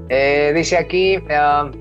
[0.10, 1.72] Eh, dice aquí, um,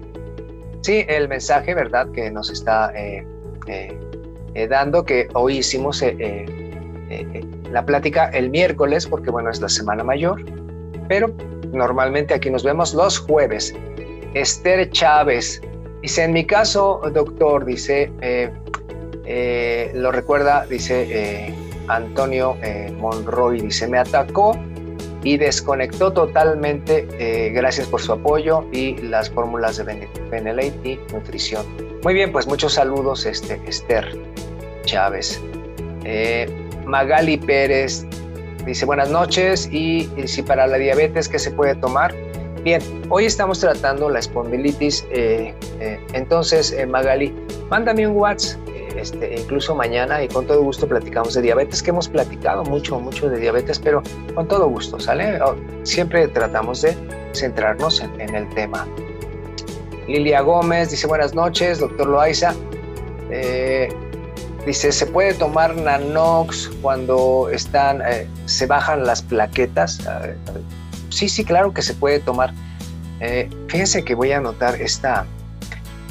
[0.83, 2.07] sí, el mensaje, ¿verdad?
[2.13, 3.27] Que nos está eh,
[3.67, 6.05] eh, dando, que hoy hicimos
[7.71, 10.45] la plática el miércoles, porque bueno, es la Semana Mayor,
[11.09, 11.35] pero
[11.73, 13.75] normalmente aquí nos vemos los jueves.
[14.35, 15.61] Esther Chávez
[16.03, 18.13] dice, en mi caso, doctor, dice,
[19.95, 21.53] lo recuerda, dice
[21.97, 24.59] Antonio eh, Monroy dice, me atacó
[25.23, 27.07] y desconectó totalmente.
[27.19, 31.65] Eh, gracias por su apoyo y las fórmulas de Benelate y nutrición.
[32.03, 34.07] Muy bien, pues muchos saludos, este, Esther
[34.85, 35.41] Chávez.
[36.05, 36.51] Eh,
[36.85, 38.05] Magali Pérez
[38.67, 42.13] dice buenas noches y, si para la diabetes, ¿qué se puede tomar?
[42.65, 45.05] Bien, hoy estamos tratando la espondilitis.
[46.13, 47.33] entonces, Magali,
[47.69, 48.61] mándame un WhatsApp
[48.97, 53.29] este, incluso mañana y con todo gusto platicamos de diabetes, que hemos platicado mucho, mucho
[53.29, 54.03] de diabetes, pero
[54.35, 55.39] con todo gusto, ¿sale?
[55.83, 56.97] Siempre tratamos de
[57.35, 58.87] centrarnos en, el tema.
[60.07, 62.55] Lilia Gómez dice buenas noches, doctor Loaiza.
[63.31, 63.89] Eh,
[64.67, 70.01] dice, ¿se puede tomar Nanox cuando están, eh, se bajan las plaquetas?
[71.09, 72.53] sí, sí, claro que se puede tomar.
[73.21, 75.27] Eh, fíjense que voy a anotar esta,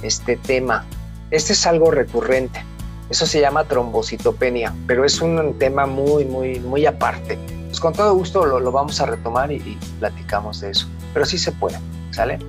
[0.02, 0.86] este tema.
[1.30, 2.64] Este es algo recurrente.
[3.12, 7.38] Eso se llama trombocitopenia, pero es un tema muy, muy, muy aparte.
[7.66, 10.88] Pues con todo gusto lo, vamos a retomar y, platicamos de eso.
[11.14, 11.78] Pero sí se puede,
[12.12, 12.40] ¿sale?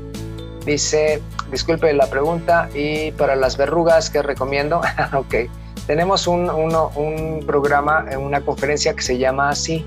[0.64, 4.80] Dice, disculpe la pregunta, y para las verrugas, ¿qué recomiendo?
[5.12, 5.34] ok,
[5.88, 9.84] tenemos un, un programa, una conferencia que se llama así,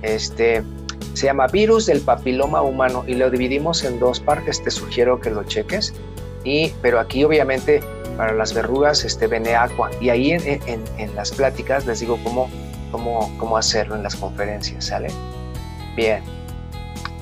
[0.00, 0.64] este,
[1.12, 5.28] se llama Virus del Papiloma Humano y lo dividimos en dos partes, te sugiero que
[5.28, 5.92] lo cheques.
[6.44, 7.82] Y, pero aquí obviamente
[8.16, 9.90] para las verrugas, este Aqua.
[10.00, 12.48] Y ahí en, las pláticas les digo cómo,
[12.90, 15.08] cómo, cómo hacerlo en las conferencias, ¿sale?
[15.96, 16.22] Bien.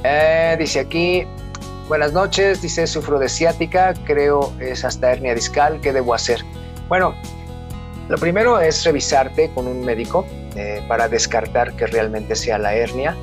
[0.04, 1.26] Eh, dice aquí,
[1.88, 6.42] buenas noches, dice, sufro de ciática, creo es hasta hernia discal, ¿qué debo hacer?
[6.88, 7.14] Bueno,
[8.08, 10.26] lo primero es revisarte con un médico
[10.56, 13.16] eh, para descartar que realmente sea la hernia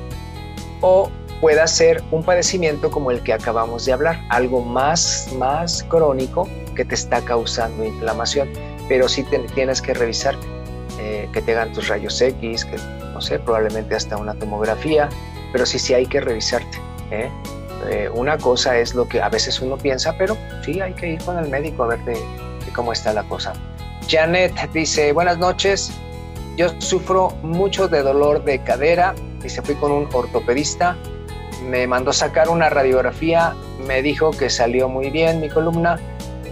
[0.80, 1.10] o
[1.40, 6.84] pueda ser un padecimiento como el que acabamos de hablar, algo más, más crónico que
[6.84, 8.50] te está causando inflamación,
[8.88, 9.24] pero sí
[9.54, 10.36] tienes que revisar
[10.98, 12.76] eh, que te hagan tus rayos X, que
[13.12, 15.08] no sé, probablemente hasta una tomografía,
[15.52, 16.78] pero sí, sí hay que revisarte.
[17.10, 17.30] ¿eh?
[17.88, 21.24] Eh, una cosa es lo que a veces uno piensa, pero sí hay que ir
[21.24, 22.18] con el médico a ver de,
[22.74, 23.54] cómo está la cosa.
[24.08, 25.90] Janet dice, buenas noches,
[26.56, 30.96] yo sufro mucho de dolor de cadera, y se fui con un ortopedista,
[31.68, 33.54] me mandó sacar una radiografía,
[33.86, 35.98] me dijo que salió muy bien mi columna,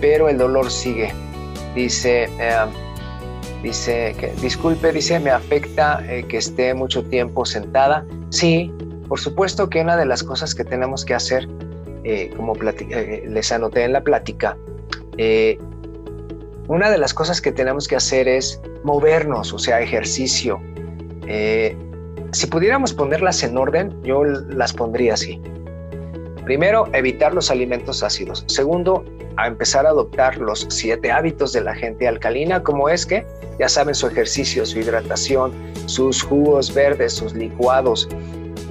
[0.01, 1.13] pero el dolor sigue.
[1.75, 2.67] Dice, eh,
[3.63, 8.05] dice que, disculpe, dice, me afecta eh, que esté mucho tiempo sentada.
[8.31, 8.73] Sí,
[9.09, 11.49] por supuesto que una de las cosas que tenemos que hacer,
[12.05, 14.57] eh, como les anoté en la plática,
[16.69, 20.61] una de las cosas que tenemos que hacer es movernos, o sea, ejercicio.
[22.33, 25.41] Si pudiéramos ponerlas en orden, yo las pondría así.
[26.45, 28.45] Primero, evitar los alimentos ácidos.
[28.49, 29.05] Segundo,
[29.37, 33.25] a empezar a adoptar los siete hábitos de la gente alcalina, como es que
[33.59, 35.53] ya saben su ejercicio, su hidratación,
[35.87, 38.09] sus jugos verdes, sus licuados,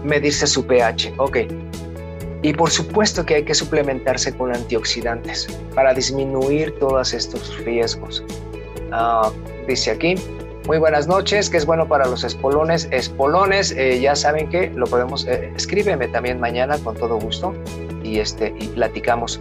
[0.03, 1.13] medirse su pH.
[1.17, 1.37] Ok.
[2.41, 8.23] Y por supuesto que hay que suplementarse con antioxidantes para disminuir todos estos riesgos.
[8.91, 9.31] Ah,
[9.67, 10.15] dice aquí,
[10.67, 12.89] muy buenas noches, que es bueno para los espolones.
[12.91, 17.53] Espolones, eh, ya saben que lo podemos, eh, escríbeme también mañana con todo gusto
[18.03, 19.39] y, este, y platicamos.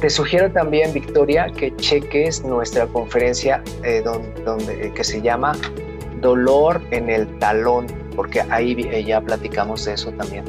[0.00, 5.52] Te sugiero también, Victoria, que cheques nuestra conferencia eh, donde, eh, que se llama
[6.20, 7.86] Dolor en el talón,
[8.16, 10.44] porque ahí ya platicamos de eso también.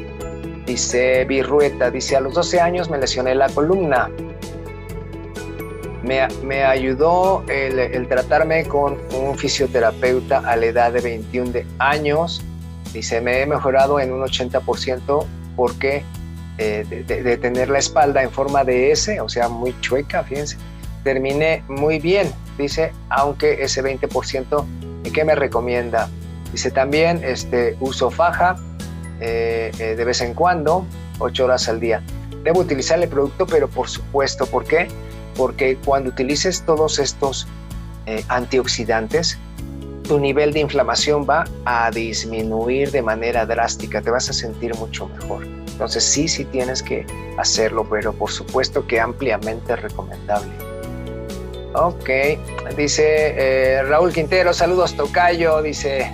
[0.66, 4.10] Dice Virrueta, dice, a los 12 años me lesioné la columna.
[6.04, 12.44] Me, ayudó el, tratarme con un fisioterapeuta a la edad de 21 años.
[12.94, 15.26] Dice, me he mejorado en un 80%
[15.56, 16.04] porque
[16.58, 20.58] eh, de, tener la espalda en forma de S, o sea, muy chueca, fíjense,
[21.04, 24.66] terminé muy bien, dice, aunque ese 20%,
[25.14, 26.10] ¿qué me recomienda?
[26.52, 28.58] Dice, también este, uso faja
[29.20, 30.86] eh, eh, de vez en cuando,
[31.20, 32.02] 8 horas al día.
[32.44, 34.88] Debo utilizar el producto, pero por supuesto, ¿por qué?
[35.36, 37.48] Porque cuando utilices todos estos
[38.06, 39.38] eh, antioxidantes,
[40.08, 45.08] tu nivel de inflamación va a disminuir de manera drástica, te vas a sentir mucho
[45.08, 45.46] mejor.
[45.46, 47.06] Entonces sí, sí tienes que
[47.38, 50.52] hacerlo, pero por supuesto que ampliamente recomendable.
[51.74, 52.10] Ok,
[52.76, 56.12] dice eh, Raúl Quintero, saludos Tocayo, dice,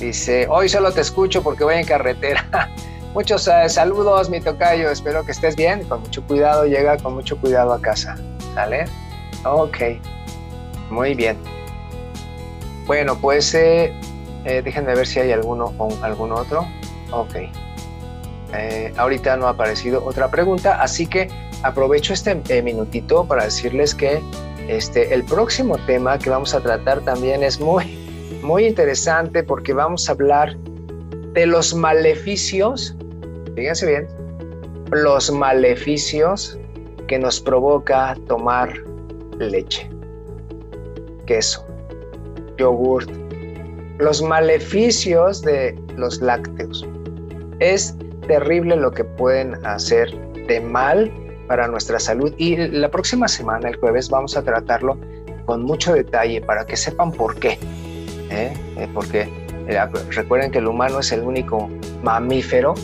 [0.00, 2.70] dice, hoy solo te escucho porque voy en carretera.
[3.14, 4.90] Muchos eh, saludos, mi tocayo.
[4.90, 5.84] Espero que estés bien.
[5.84, 8.16] Con mucho cuidado, llega con mucho cuidado a casa.
[8.54, 8.86] ¿Sale?
[9.44, 9.78] Ok.
[10.90, 11.38] Muy bien.
[12.86, 13.92] Bueno, pues eh,
[14.44, 16.66] eh, déjenme ver si hay alguno o algún otro.
[17.12, 17.36] Ok.
[18.96, 21.28] ahorita no ha aparecido otra pregunta, así que
[21.62, 24.20] aprovecho este minutito para decirles que
[24.68, 27.84] este, el próximo tema que vamos a tratar también es muy,
[28.42, 30.56] muy interesante porque vamos a hablar
[31.32, 32.96] de los maleficios
[33.54, 34.08] fíjense bien,
[34.92, 36.58] los maleficios
[37.08, 38.72] que nos provoca tomar
[39.38, 39.90] leche,
[41.26, 41.66] queso,
[42.58, 43.10] yogurt,
[43.98, 46.86] los maleficios de los lácteos.
[47.60, 47.96] Es
[48.26, 50.10] terrible lo que pueden hacer
[50.46, 51.12] de mal
[51.46, 54.98] para nuestra salud y la próxima semana, el jueves, vamos a tratarlo
[55.44, 57.58] con mucho detalle para que sepan por qué.
[58.30, 58.52] ¿eh?
[58.76, 59.28] Eh, porque
[59.68, 59.78] eh,
[60.10, 61.68] recuerden que el humano es el único
[62.02, 62.74] mamífero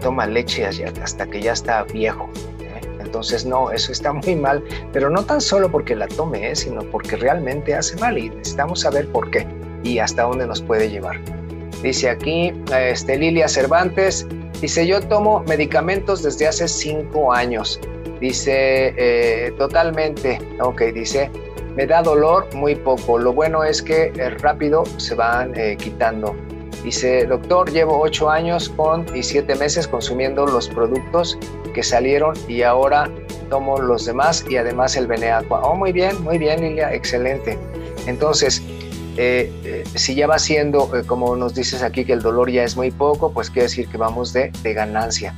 [0.00, 2.28] toma leche hasta que ya está viejo.
[2.60, 2.80] ¿eh?
[3.00, 4.62] Entonces, no, eso está muy mal,
[4.92, 6.56] pero no tan solo porque la tome, ¿eh?
[6.56, 9.46] sino porque realmente hace mal y necesitamos saber por qué
[9.82, 11.18] y hasta dónde nos puede llevar.
[11.82, 14.26] Dice aquí este, Lilia Cervantes,
[14.60, 17.80] dice, yo tomo medicamentos desde hace cinco años.
[18.20, 21.30] Dice, eh, totalmente, ok, dice,
[21.76, 23.16] me da dolor muy poco.
[23.16, 24.10] Lo bueno es que
[24.40, 26.34] rápido se van quitando.
[26.82, 31.38] Dice, doctor, llevo ocho años con y siete meses consumiendo los productos
[31.74, 33.10] que salieron y ahora
[33.50, 35.60] tomo los demás y además el Beneaqua.
[35.62, 37.58] Oh, muy bien, muy bien, Lilia, excelente.
[38.06, 38.62] Entonces,
[39.16, 42.62] eh, eh, si ya va siendo, eh, como nos dices aquí, que el dolor ya
[42.62, 45.34] es muy poco, pues quiere decir que vamos de, de ganancia.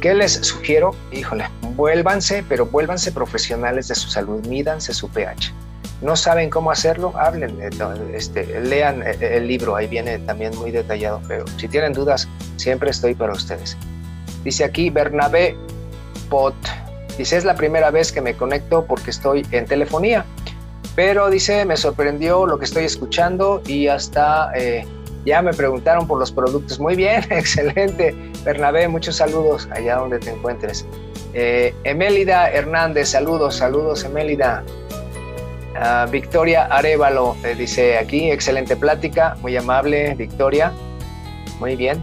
[0.00, 0.94] ¿Qué les sugiero?
[1.12, 1.44] Híjole,
[1.76, 5.52] vuélvanse, pero vuélvanse profesionales de su salud, mídanse su pH
[6.00, 7.70] no saben cómo hacerlo, hablen, eh,
[8.14, 12.90] este, lean eh, el libro, ahí viene también muy detallado, pero si tienen dudas, siempre
[12.90, 13.76] estoy para ustedes.
[14.44, 15.56] Dice aquí Bernabé
[16.30, 16.54] Pot,
[17.16, 20.24] dice, es la primera vez que me conecto porque estoy en telefonía,
[20.94, 24.86] pero dice, me sorprendió lo que estoy escuchando y hasta eh,
[25.24, 26.78] ya me preguntaron por los productos.
[26.78, 28.14] Muy bien, excelente.
[28.44, 30.86] Bernabé, muchos saludos allá donde te encuentres.
[31.34, 34.64] Emélida Hernández, saludos, saludos Emélida.
[35.76, 40.72] Ah, Victoria Arevalo eh, dice aquí, excelente plática, muy amable, Victoria.
[41.60, 42.02] Muy bien.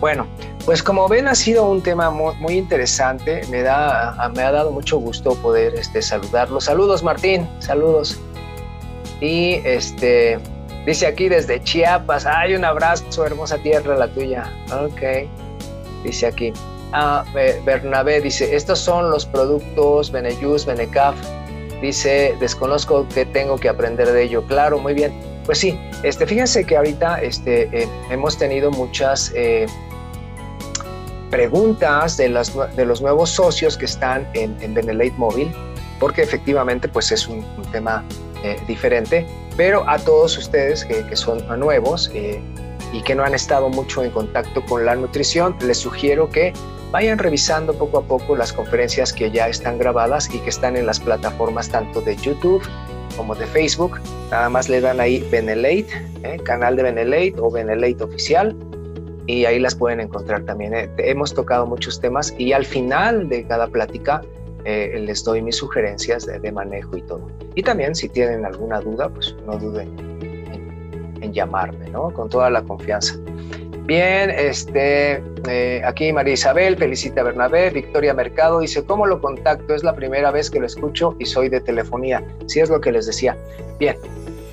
[0.00, 0.26] Bueno,
[0.64, 4.98] pues como ven ha sido un tema muy, interesante, me, da, me ha dado mucho
[4.98, 6.60] gusto poder este, saludarlo.
[6.60, 8.18] Saludos Martín, saludos.
[9.20, 10.38] Y este,
[10.86, 14.50] dice aquí desde Chiapas, hay un abrazo, hermosa tierra la tuya.
[14.72, 15.28] Ok,
[16.02, 16.52] dice aquí.
[16.92, 17.24] Ah,
[17.64, 21.16] Bernabé dice, estos son los productos Benejus, Benecaf,
[21.80, 24.42] Dice, desconozco que tengo que aprender de ello.
[24.46, 25.12] Claro, muy bien.
[25.44, 29.66] Pues sí, este, fíjense que ahorita este, eh, hemos tenido muchas eh,
[31.30, 35.52] preguntas de, las, de los nuevos socios que están en, en Móvil,
[36.00, 38.04] porque efectivamente pues es un, tema
[38.42, 42.10] eh, diferente, pero a todos ustedes que son nuevos
[42.92, 46.52] y que no han estado mucho en contacto con la nutrición, les sugiero que
[46.94, 50.86] vayan revisando poco a poco las conferencias que ya están grabadas y que están en
[50.86, 52.62] las plataformas tanto de YouTube
[53.16, 53.98] como de Facebook.
[54.30, 55.88] Nada más le dan ahí Benelate,
[56.22, 56.36] ¿eh?
[56.44, 58.56] canal de Benelate o Benelate oficial
[59.26, 60.72] y ahí las pueden encontrar también.
[60.72, 60.88] ¿eh?
[60.98, 64.20] Hemos tocado muchos temas y al final de cada plática
[64.64, 67.28] eh, les doy mis sugerencias de, manejo y todo.
[67.56, 72.12] Y también si tienen alguna duda, pues no duden en, en llamarme, ¿no?
[72.12, 73.18] Con toda la confianza.
[73.84, 79.74] Bien, este, eh, aquí María Isabel felicita a Bernabé, Victoria Mercado dice, ¿cómo lo contacto?
[79.74, 82.24] Es la primera vez que lo escucho y soy de telefonía.
[82.46, 83.36] Si es lo que les decía.
[83.78, 83.96] Bien,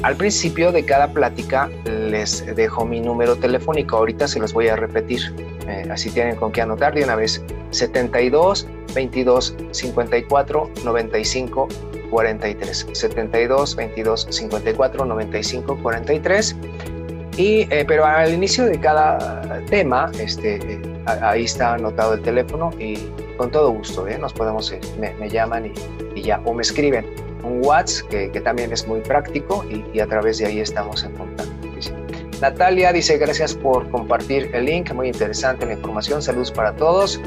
[0.03, 4.75] al principio de cada plática les dejo mi número telefónico, ahorita se los voy a
[4.75, 5.21] repetir.
[5.67, 7.41] eh, así tienen con qué anotar de una vez.
[7.69, 11.67] 72 22 54 95
[12.09, 12.87] 43.
[12.91, 16.55] 72 22 54 95 43.
[17.37, 22.97] Eh, pero al inicio de cada tema, este, eh, ahí está anotado el teléfono y
[23.37, 24.17] con todo gusto, ¿eh?
[24.17, 25.71] nos podemos, me, llaman
[26.15, 27.05] y, ya, o me escriben
[27.43, 31.51] un WhatsApp que, también es muy práctico y, a través de ahí estamos en contacto.
[32.41, 37.21] Natalia dice gracias por compartir el link, muy interesante la información, saludos para todos.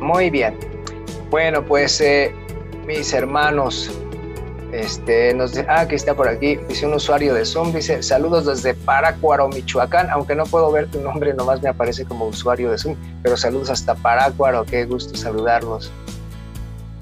[0.00, 0.54] Muy bien.
[1.30, 2.02] Bueno, pues
[2.86, 3.90] mis hermanos,
[4.72, 8.74] este, nos ah, que está por aquí, dice un usuario de Zoom, dice saludos desde
[8.74, 12.96] Parácuaro, Michoacán, aunque no puedo ver tu nombre, nomás me aparece como usuario de Zoom,
[13.22, 15.90] pero saludos hasta Parácuaro, qué gusto saludarlos.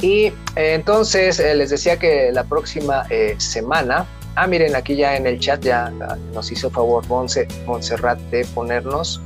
[0.00, 4.06] Y eh, entonces eh, les decía que la próxima eh, semana,
[4.36, 8.44] ah, miren, aquí ya en el chat ya ah, nos hizo favor Monse, Montserrat de
[8.54, 9.20] ponernos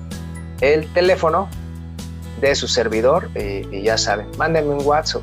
[0.60, 1.48] el teléfono
[2.40, 5.22] de su servidor y ya saben, mándenme un WhatsApp,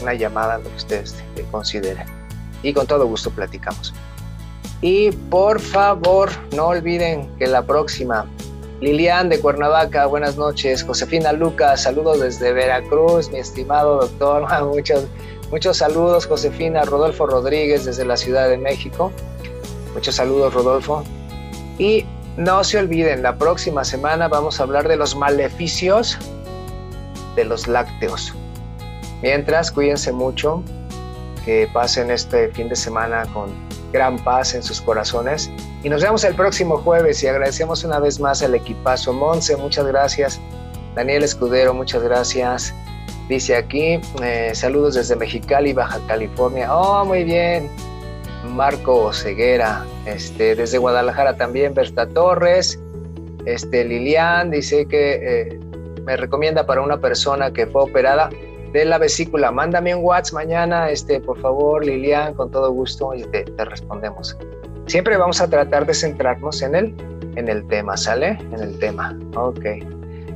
[0.00, 1.14] una llamada, lo que ustedes
[1.50, 2.23] consideren
[2.64, 3.94] y con todo gusto platicamos.
[4.80, 8.26] Y por favor, no olviden que la próxima,
[8.80, 10.82] Lilian de Cuernavaca, buenas noches.
[10.82, 14.46] Josefina Lucas, saludos desde Veracruz, mi estimado doctor.
[14.74, 15.06] Muchos,
[15.50, 16.82] muchos saludos, Josefina.
[16.82, 19.12] Rodolfo Rodríguez desde la Ciudad de México.
[19.94, 21.04] Muchos saludos, Rodolfo.
[21.78, 22.04] Y
[22.36, 26.18] no se olviden, la próxima semana vamos a hablar de los maleficios
[27.36, 28.34] de los lácteos.
[29.22, 30.62] Mientras, cuídense mucho,
[31.44, 33.52] que pasen este fin de semana con
[33.92, 35.50] gran paz en sus corazones.
[35.82, 39.12] Y nos vemos el próximo jueves y agradecemos una vez más al equipazo.
[39.12, 40.40] Monse, muchas gracias.
[40.94, 42.74] Daniel Escudero, muchas gracias.
[43.28, 46.74] Dice aquí, eh, saludos desde Mexicali, Baja California.
[46.74, 47.70] Oh, muy bien.
[48.44, 52.78] Marco Ceguera, este, desde Guadalajara también, Berta Torres.
[53.46, 55.60] Este, Lilian dice que eh,
[56.04, 58.30] me recomienda para una persona que fue operada
[58.74, 59.52] de la vesícula.
[59.52, 64.36] Mándame un WhatsApp mañana, este, por favor, Lilian, con todo gusto y te, respondemos.
[64.86, 66.94] Siempre vamos a tratar de centrarnos en el,
[67.36, 68.36] en el tema, ¿sale?
[68.52, 69.16] En el tema.
[69.36, 69.64] Ok.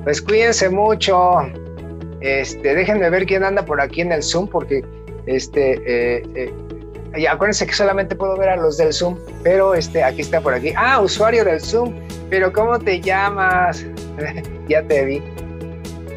[0.05, 1.41] Pues cuídense mucho.
[2.20, 4.84] Este, déjenme ver quién anda por aquí en el Zoom, porque
[5.26, 6.53] este, eh, eh,
[7.16, 10.55] y acuérdense que solamente puedo ver a los del Zoom, pero este, aquí está por
[10.55, 10.72] aquí.
[10.76, 11.93] Ah, usuario del Zoom,
[12.30, 13.84] pero ¿cómo te llamas?
[14.68, 15.22] ya te vi.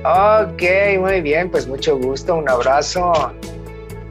[0.03, 0.63] Ok,
[0.99, 3.13] muy bien, pues mucho gusto, un abrazo.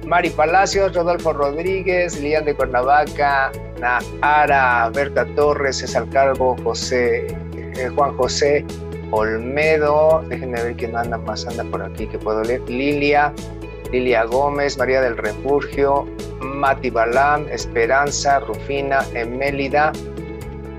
[0.07, 7.27] Mari Palacios, Rodolfo Rodríguez, Lian de Cuernavaca, Nahara, Berta Torres, César Calvo, José,
[7.57, 8.65] eh, Juan José
[9.11, 13.33] Olmedo, déjenme ver quién anda más, anda por aquí que puedo leer, Lilia,
[13.91, 16.07] Lilia Gómez, María del Refugio,
[16.41, 19.91] Mati Balam, Esperanza, Rufina, Emélida,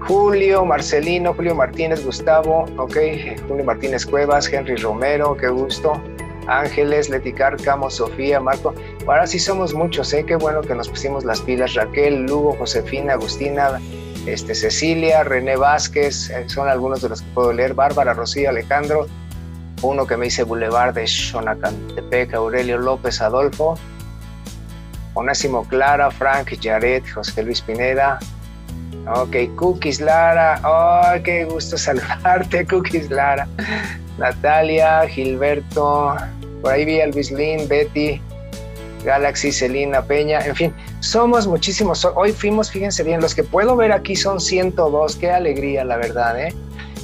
[0.08, 2.98] Julio, Marcelino, Julio Martínez, Gustavo, ok,
[3.48, 6.02] Julio Martínez Cuevas, Henry Romero, qué gusto.
[6.48, 8.74] Ángeles, Leti Cárcamo, Sofía, Marco.
[9.08, 10.26] Ahora sí somos muchos, ¿eh?
[10.26, 11.76] Qué bueno que nos pusimos las pilas.
[11.76, 13.80] Raquel, Lugo, Josefina, Agustina,
[14.26, 17.74] este, Cecilia, René Vázquez, eh, son algunos de los que puedo leer.
[17.76, 19.08] Bárbara, Rocío, Alejandro.
[19.84, 23.78] Uno que me dice Boulevard de Xonacantepec, Aurelio López, Adolfo.
[25.14, 28.20] Onésimo Clara, Frank, Jared, José Luis Pineda,
[29.08, 30.62] Ok, Cookies Lara.
[30.64, 33.48] Oh, qué gusto saludarte, Cookies Lara.
[34.18, 36.16] Natalia, Gilberto.
[36.62, 38.22] Por ahí vi a Luis Lin, Betty,
[39.04, 40.40] Galaxy, Celina, Peña.
[40.46, 42.06] En fin, somos muchísimos.
[42.06, 45.16] Hoy fuimos, fíjense bien, los que puedo ver aquí son 102.
[45.16, 46.54] Qué alegría, la verdad, ¿eh?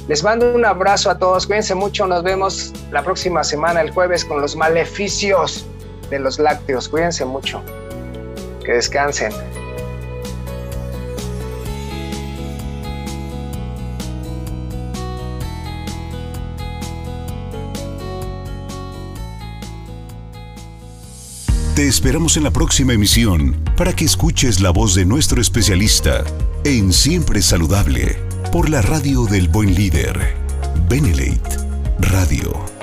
[0.06, 1.46] Les mando un abrazo a todos.
[1.46, 2.06] Cuídense mucho.
[2.06, 5.66] Nos vemos la próxima semana, el jueves, con los maleficios
[6.08, 6.88] de los lácteos.
[6.88, 7.62] Cuídense mucho.
[8.64, 9.32] Que descansen.
[21.78, 26.24] Te esperamos en la próxima emisión para que escuches la voz de nuestro especialista
[26.64, 28.16] en Siempre Saludable
[28.50, 30.34] por la radio del buen líder,
[30.88, 31.56] Benelate
[32.00, 32.77] Radio.